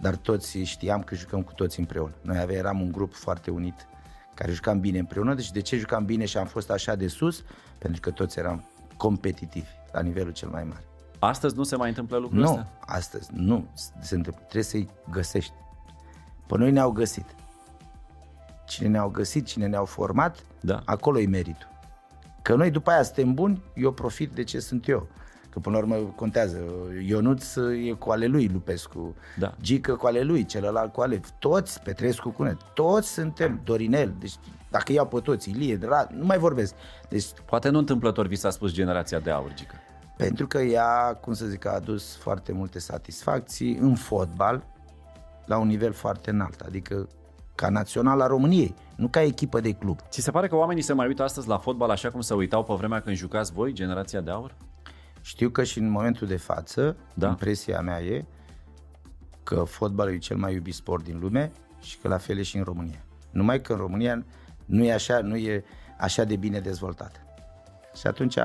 [0.00, 2.14] Dar toți știam că jucăm cu toți împreună.
[2.20, 3.86] Noi aveam, eram un grup foarte unit,
[4.34, 5.34] care jucam bine împreună.
[5.34, 7.44] Deci de ce jucam bine și am fost așa de sus?
[7.78, 8.64] Pentru că toți eram
[8.96, 10.84] competitivi, la nivelul cel mai mare.
[11.18, 12.68] Astăzi nu se mai întâmplă lucrul Nu, ăsta?
[12.80, 13.68] astăzi nu
[14.00, 14.40] se întâmplă.
[14.42, 15.52] Trebuie să-i găsești.
[16.46, 17.26] Pe noi ne-au găsit.
[18.66, 20.82] Cine ne-au găsit, cine ne-au format, Da.
[20.84, 21.68] acolo e meritul.
[22.44, 25.08] Că noi după aia suntem buni, eu profit de ce sunt eu.
[25.50, 26.58] Că până la urmă contează.
[27.06, 29.54] Ionuț e cu ale lui Lupescu, Da.
[29.62, 31.20] Gică cu ale lui, celălalt cu ale.
[31.38, 32.56] Toți, Petrescu cu ne.
[32.74, 34.14] Toți suntem, Dorinel.
[34.18, 34.34] Deci
[34.70, 36.74] dacă iau pe toți, Ilie, Ra, nu mai vorbesc.
[37.08, 39.74] Deci Poate nu întâmplător vi s-a spus generația de aur, Gică.
[40.16, 44.64] pentru că ea, cum să zic, a adus foarte multe satisfacții în fotbal
[45.44, 47.08] la un nivel foarte înalt, adică
[47.54, 49.98] ca național a României, nu ca echipă de club.
[50.08, 52.64] Ți se pare că oamenii se mai uită astăzi la fotbal așa cum se uitau
[52.64, 54.54] pe vremea când jucați voi, generația de aur?
[55.20, 57.28] Știu că și în momentul de față, Da.
[57.28, 58.24] impresia mea e
[59.42, 62.56] că fotbalul e cel mai iubit sport din lume și că la fel e și
[62.56, 63.04] în România.
[63.30, 64.24] Numai că în România
[64.64, 65.64] nu e așa, nu e
[65.98, 67.24] așa de bine dezvoltat.
[67.96, 68.36] Și atunci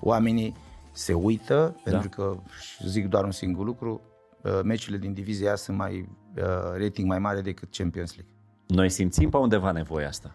[0.00, 0.56] oamenii
[0.92, 1.90] se uită, Da.
[1.90, 4.00] pentru că, și zic doar un singur lucru,
[4.42, 6.44] uh, meciurile din divizia A sunt mai uh,
[6.78, 8.34] rating mai mare decât Champions League.
[8.70, 10.34] Noi simțim pe undeva nevoia asta.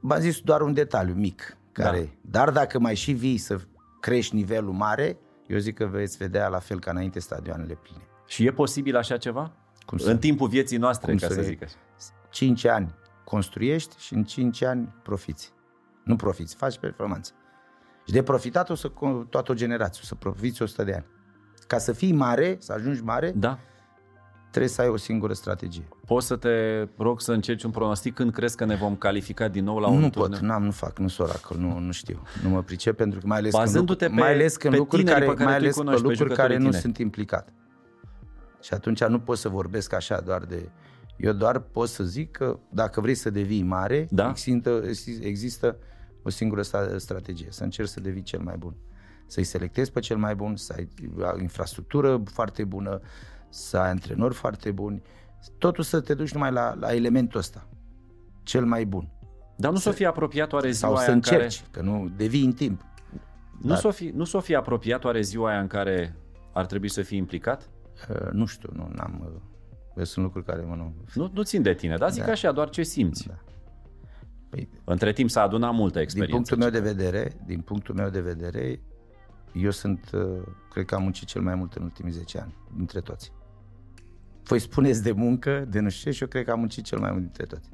[0.00, 2.38] V-am zis doar un detaliu mic, care, da.
[2.38, 3.60] dar dacă mai și vii să
[4.00, 8.02] crești nivelul mare, eu zic că veți vedea la fel ca înainte stadioanele pline.
[8.26, 9.52] Și e posibil așa ceva?
[9.86, 11.74] Cum să- în timpul vieții noastre, cum ca să, să- zic așa.
[12.30, 12.94] 5 ani
[13.24, 15.52] construiești și în 5 ani profiți.
[16.04, 17.32] Nu profiți, faci performanță.
[18.06, 21.04] Și de profitat o să co- toată o generație, o să profiți 100 de ani.
[21.66, 23.58] Ca să fii mare, să ajungi mare, Da.
[24.56, 25.88] Trebuie să ai o singură strategie.
[26.06, 29.64] Poți să te rog să încerci un pronostic când crezi că ne vom califica din
[29.64, 30.38] nou la un nu turneu?
[30.38, 32.22] pot, n-am, nu fac, nu sunt oracol, nu, nu știu.
[32.42, 35.02] Nu mă pricep pentru că mai ales Bazându-te când, pe- mai ales când pe lucruri
[35.02, 36.64] tinerii care, pe care mai tu îi ales pe cunoști, pe lucruri jucătorii care nu
[36.64, 36.82] tineri.
[36.82, 37.48] sunt implicat.
[38.62, 40.68] Și atunci nu pot să vorbesc așa doar de...
[41.16, 44.28] Eu doar pot să zic că dacă vrei să devii mare, Da.
[44.28, 44.82] există,
[45.20, 45.76] există
[46.22, 48.74] o singură sta- strategie, să încerci să devii cel mai bun.
[49.26, 50.88] Să-i selectezi pe cel mai bun, să ai
[51.40, 53.00] infrastructură foarte bună,
[53.48, 55.02] să ai antrenori foarte buni,
[55.58, 57.68] totul să te duci numai la, la elementul ăsta,
[58.42, 59.10] cel mai bun.
[59.56, 61.42] Dar nu s-o fi apropiat oare ziua Sau aia să în care...
[61.42, 62.84] încerci, că nu devii în timp.
[63.60, 66.16] Nu s-o fi, nu s-o fi apropiat oare ziua aia în care
[66.52, 67.70] ar trebui să fii implicat?
[68.10, 69.40] Uh, nu știu, nu am
[69.96, 70.94] uh, sunt lucruri care mă nu...
[71.14, 72.30] Nu, nu țin de tine, dar zic Da.
[72.30, 73.26] așa, doar ce simți.
[73.26, 73.34] Da.
[74.48, 76.34] Păi, Între timp s-a adunat multă din experiență.
[76.34, 78.80] punctul meu de vedere, din punctul meu de vedere,
[79.52, 83.00] eu sunt, uh, cred că am muncit cel mai mult în ultimii 10 ani, dintre
[83.00, 83.32] toți.
[84.46, 86.98] Voi spuneți de muncă, de nu știu ce, și eu cred că am muncit cel
[86.98, 87.68] mai mult dintre toți.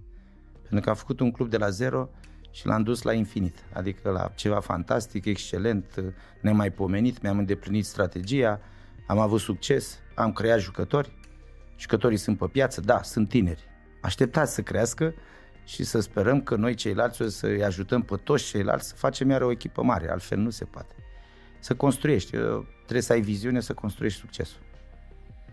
[0.62, 2.08] Pentru că am făcut un club de la zero
[2.50, 6.04] și l-am dus la infinit, adică la ceva fantastic, excelent, uh,
[6.40, 8.60] nemaipomenit, mi-am îndeplinit strategia,
[9.06, 11.12] am avut succes, am creat jucători,
[11.78, 13.64] jucătorii sunt pe piață, da, sunt tineri.
[14.00, 15.14] Așteptați să crească
[15.64, 19.42] și să sperăm că noi ceilalți o să-i ajutăm pe toți ceilalți să facem iar
[19.42, 20.94] o echipă mare, altfel nu se poate.
[21.60, 22.30] să construiești.
[22.76, 24.60] Trebuie să ai viziune să construiești succesul.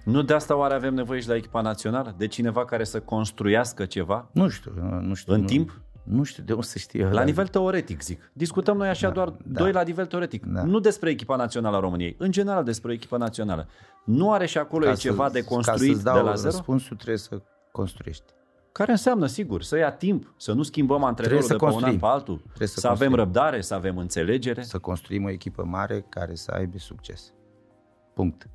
[0.10, 2.14] Nu de asta oare avem nevoie și la echipa națională?
[2.18, 4.30] De cineva care să construiască ceva?
[4.32, 4.72] Nu știu.
[5.02, 5.82] Nu știu în nu, timp?
[6.04, 7.10] Nu știu de unde să știe.
[7.10, 8.32] La nivel teoretic, zic.
[8.34, 9.60] Discutăm noi așa da, doar da.
[9.60, 10.46] doi la nivel teoretic.
[10.46, 10.64] Da.
[10.64, 13.68] Nu despre echipa națională a României, în general despre echipa națională.
[14.06, 16.52] Nu are și acolo ca e ceva să, de construit ca să de la zero?
[16.52, 17.42] răspunsul trebuie să
[17.72, 18.24] construiești.
[18.72, 22.06] Care înseamnă, sigur, să ia timp, să nu schimbăm antrenorul de pe un an pe
[22.06, 24.62] altul, să, să avem răbdare, să avem înțelegere.
[24.62, 27.34] Să construim o echipă mare care să aibă succes.
[28.14, 28.50] Punct.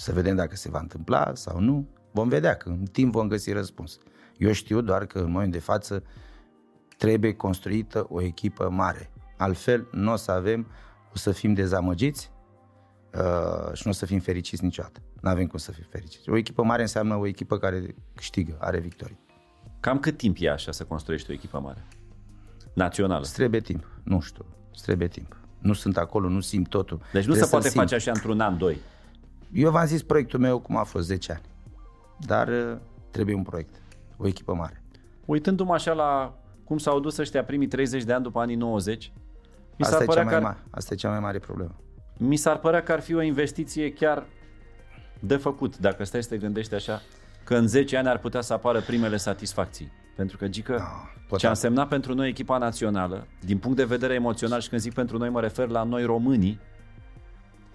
[0.00, 1.88] Să vedem dacă se va întâmpla sau nu.
[2.10, 3.98] Vom vedea că în timp vom găsi răspuns.
[4.36, 6.02] Eu știu doar că în momentul de față
[6.96, 9.10] trebuie construită o echipă mare.
[9.36, 10.66] Altfel nu o să avem,
[11.12, 12.30] o să fim dezamăgiți
[13.14, 15.00] uh, și nu o să fim fericiți niciodată.
[15.20, 16.30] Nu avem cum să fim fericiți.
[16.30, 19.18] O echipă mare înseamnă o echipă care câștigă, are victorii.
[19.80, 21.86] Cam cât timp e așa să construiești o echipă mare?
[22.74, 23.20] Națională.
[23.20, 23.86] Îți trebuie timp.
[24.02, 24.46] Nu știu.
[24.72, 25.36] Îți trebuie timp.
[25.58, 26.96] Nu sunt acolo, nu simt totul.
[26.98, 28.78] Deci nu trebuie se poate face așa într-un an, doi.
[29.52, 31.42] Eu v-am zis proiectul meu cum a fost 10 ani.
[32.18, 32.76] Dar uh,
[33.10, 33.82] trebuie un proiect.
[34.16, 34.82] O echipă mare.
[35.24, 36.34] Uitându-mă așa la
[36.64, 39.12] cum s-au dus ăștia primii 30 de ani după anii 90,
[39.76, 40.56] mi Asta, s-ar e părea cea mai că ar...
[40.70, 41.74] Asta e cea mai mare problemă.
[42.16, 44.26] Mi s-ar părea că ar fi o investiție chiar
[45.20, 47.00] de făcut, dacă stai să te gândești așa,
[47.44, 49.92] că în 10 ani ar putea să apară primele satisfacții.
[50.16, 50.82] Pentru că, Gică,
[51.30, 54.80] no, ce a însemnat pentru noi echipa națională, din punct de vedere emoțional și când
[54.80, 56.60] zic pentru noi mă refer la noi românii,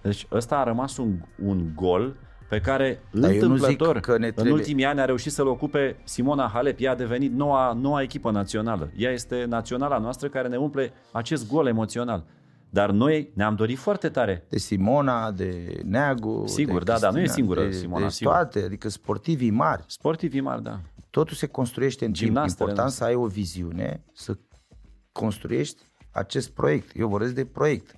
[0.05, 2.15] deci ăsta a rămas un, un gol
[2.49, 4.53] pe care Dar întâmplător că ne trebuie...
[4.53, 6.79] în ultimii ani a reușit să-l ocupe Simona Halep.
[6.79, 8.91] Ea a devenit noua, noua echipă națională.
[8.95, 12.25] Ea este naționala noastră care ne umple acest gol emoțional.
[12.69, 14.45] Dar noi ne-am dorit foarte tare.
[14.49, 16.43] De Simona, de Neagu.
[16.47, 18.05] Sigur, de da, da, nu e singură de, Simona.
[18.05, 18.33] De sigur.
[18.33, 19.83] toate, adică sportivii mari.
[19.87, 20.79] Sportivii mari, da.
[21.09, 22.37] Totul se construiește în timp.
[22.47, 24.37] Important să ai o viziune, să
[25.11, 25.81] construiești
[26.11, 26.91] acest proiect.
[26.95, 27.95] Eu vorbesc de proiect.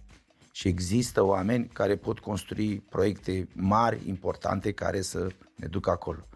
[0.58, 6.28] Și există oameni care pot construi proiecte mari, importante, care să ne ducă acolo.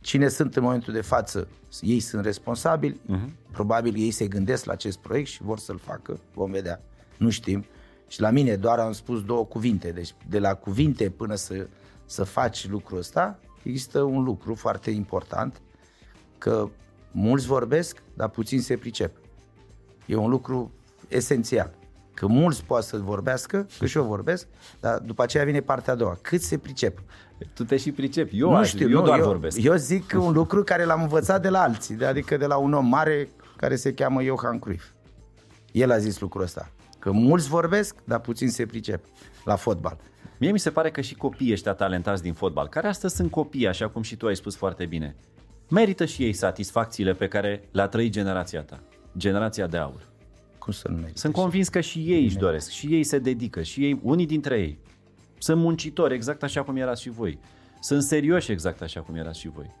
[0.00, 1.48] Cine sunt în momentul de față?
[1.80, 3.52] Ei sunt responsabili, uh-huh.
[3.52, 6.80] probabil ei se gândesc la acest proiect și vor să-l facă, vom vedea,
[7.16, 7.64] nu știm.
[8.08, 11.68] Și la mine doar am spus două cuvinte, deci de la cuvinte până să,
[12.06, 15.60] să faci lucrul ăsta, există un lucru foarte important,
[16.38, 16.68] că
[17.12, 19.16] mulți vorbesc, dar puțin se pricep.
[20.06, 20.72] E un lucru
[21.08, 21.78] esențial.
[22.20, 24.46] Că mulți poate să vorbească, că și eu vorbesc,
[24.80, 26.18] dar după aceea vine partea a doua.
[26.20, 27.02] Cât se pricep?
[27.54, 28.38] Tu te și pricepi.
[28.38, 29.62] Eu, nu aș, știu, eu nu, doar eu, vorbesc.
[29.62, 32.86] Eu zic un lucru care l-am învățat de la alții, adică de la un om
[32.86, 34.84] mare care se cheamă Johan Cruyff.
[35.72, 36.70] El a zis lucrul ăsta.
[36.98, 39.04] Că mulți vorbesc, dar puțin se pricep
[39.44, 39.96] la fotbal.
[40.38, 43.68] Mie mi se pare că și copiii ăștia talentați din fotbal, care astăzi sunt copii,
[43.68, 45.16] așa cum și tu ai spus foarte bine,
[45.70, 48.80] merită și ei satisfacțiile pe care le-a trăit generația ta,
[49.16, 50.09] generația de aur.
[50.60, 51.18] Cum să nu merită?
[51.18, 54.58] Sunt convins că și ei își doresc, și ei se dedică, și ei, unii dintre
[54.60, 54.78] ei,
[55.38, 57.38] sunt muncitori exact așa cum erați și voi.
[57.80, 59.74] Sunt serioși exact așa cum erați și voi.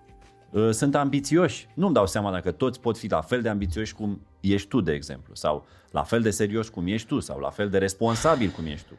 [0.50, 1.68] Uh, sunt ambițioși.
[1.74, 4.92] Nu-mi dau seama dacă toți pot fi la fel de ambițioși cum ești tu, de
[4.92, 8.64] exemplu, sau la fel de serioși cum ești tu, sau la fel de responsabil cum
[8.66, 8.94] ești tu.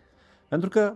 [0.47, 0.95] Pentru că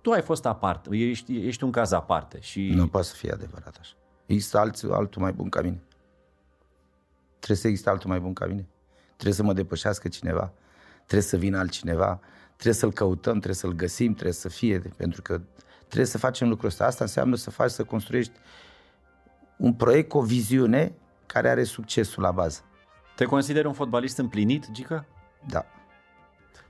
[0.00, 2.38] tu ai fost aparte, ești, ești un caz aparte.
[2.40, 2.70] Și...
[2.74, 3.94] Nu poate să fie adevărat așa.
[4.26, 5.82] Există altul, altul mai bun ca mine.
[7.38, 8.66] Trebuie să existe altul mai bun ca mine.
[9.22, 10.52] Trebuie să mă depășească cineva.
[10.96, 12.20] Trebuie să vină altcineva.
[12.52, 14.78] Trebuie să-l căutăm, trebuie să-l găsim, trebuie să fie.
[14.78, 15.40] Pentru că
[15.86, 16.84] trebuie să facem lucrul ăsta.
[16.84, 18.32] Asta înseamnă să faci, să construiești
[19.56, 20.94] un proiect cu o viziune
[21.26, 22.60] care are succesul la bază.
[23.16, 25.06] Te consideri un fotbalist împlinit, Gica?
[25.46, 25.64] Da.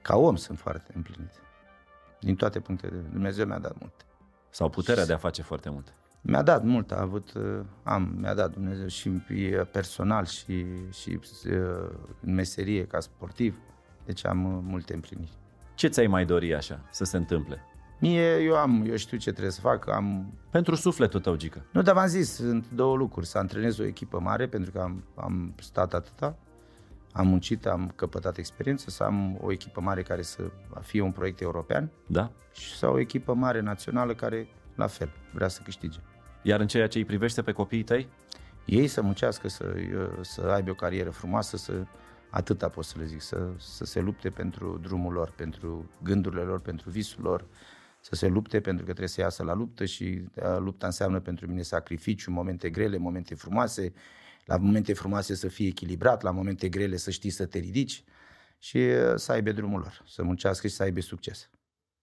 [0.03, 1.33] Ca om sunt foarte împlinit.
[2.21, 3.15] Din toate punctele de vedere.
[3.15, 4.05] Dumnezeu mi-a dat multe.
[4.51, 5.93] Sau puterea de a face foarte multe.
[6.25, 9.09] Mi-a dat mult, a avut, uh, am, mi-a dat Dumnezeu și
[9.73, 11.53] personal și, și uh,
[12.21, 13.59] în meserie ca sportiv,
[14.05, 15.33] deci am uh, multe împliniri.
[15.75, 17.61] Ce ți-ai mai dori așa să se întâmple?
[18.01, 20.33] Mie, eu am, eu știu ce trebuie să fac, am...
[20.51, 21.65] Pentru sufletul tău, Gică.
[21.73, 23.27] Nu, dar v-am zis, sunt două lucruri.
[23.27, 26.37] Să antrenez o echipă mare, pentru că am, am stat atâta,
[27.13, 30.43] am muncit, am căpătat experiență, să am o echipă mare care să
[30.81, 31.91] fie un proiect european.
[32.07, 32.31] Da.
[32.53, 35.99] Și sau o echipă mare națională care, la fel, vrea să câștige.
[36.43, 38.09] Iar în ceea ce îi privește pe copiii tăi?
[38.65, 39.75] Ei să muncească, să,
[40.21, 41.85] să aibă o carieră frumoasă, să
[42.31, 46.61] atâta pot să le zic, să, să se lupte pentru drumul lor, pentru gândurile lor,
[46.61, 47.47] pentru visul lor,
[48.01, 50.25] să se lupte pentru că trebuie să iasă la luptă și
[50.59, 53.93] lupta înseamnă pentru mine sacrificiu, momente grele, momente frumoase,
[54.45, 58.05] la momente frumoase să fii echilibrat, la momente grele să știi să te ridici
[58.59, 61.51] și să aibă drumul lor, să muncească și să aibă succes.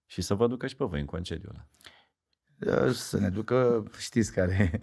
[0.06, 1.68] Și să vă ducă și pe voi în concediul ăla.
[2.94, 4.82] Să ne ducă, știți care,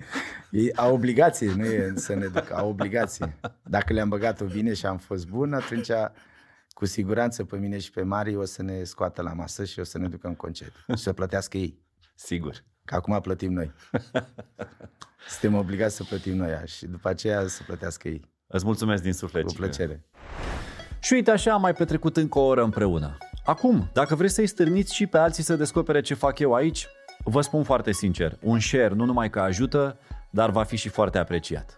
[0.50, 3.38] ei au obligație, nu e să ne ducă, au obligație.
[3.62, 5.90] Dacă le-am băgat-o bine și am fost bun, atunci
[6.68, 9.84] cu siguranță pe mine și pe Mari o să ne scoată la masă și o
[9.84, 11.82] să ne ducă în concediu și să plătească ei.
[12.14, 12.64] Sigur.
[12.84, 13.72] Că acum plătim noi.
[15.28, 18.34] Suntem obligați să plătim noi și după aceea să plătească ei.
[18.46, 19.44] Îți mulțumesc din suflet.
[19.44, 20.04] Cu plăcere.
[21.00, 23.16] Și uite așa am mai petrecut încă o oră împreună.
[23.44, 26.86] Acum, dacă vreți să-i stârniți și pe alții să descopere ce fac eu aici,
[27.28, 29.98] vă spun foarte sincer, un share nu numai că ajută,
[30.30, 31.76] dar va fi și foarte apreciat.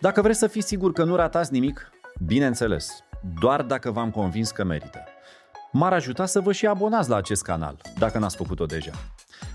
[0.00, 1.90] Dacă vreți să fiți sigur că nu ratați nimic,
[2.24, 3.04] bineînțeles,
[3.40, 5.04] doar dacă v-am convins că merită.
[5.72, 8.92] M-ar ajuta să vă și abonați la acest canal, dacă n-ați făcut-o deja.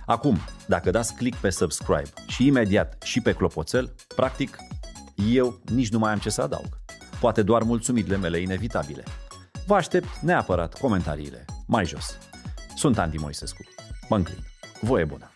[0.06, 0.38] Acum,
[0.68, 4.58] dacă dați click pe subscribe și imediat și pe clopoțel, practic,
[5.30, 6.80] eu nici nu mai am ce să adaug.
[7.20, 9.04] Poate doar mulțumirile mele inevitabile.
[9.68, 12.18] Vă aștept neapărat comentariile mai jos.
[12.76, 13.62] Sunt Andy Moisescu.
[14.10, 14.40] Mă înclin.
[14.82, 15.31] Voie bună!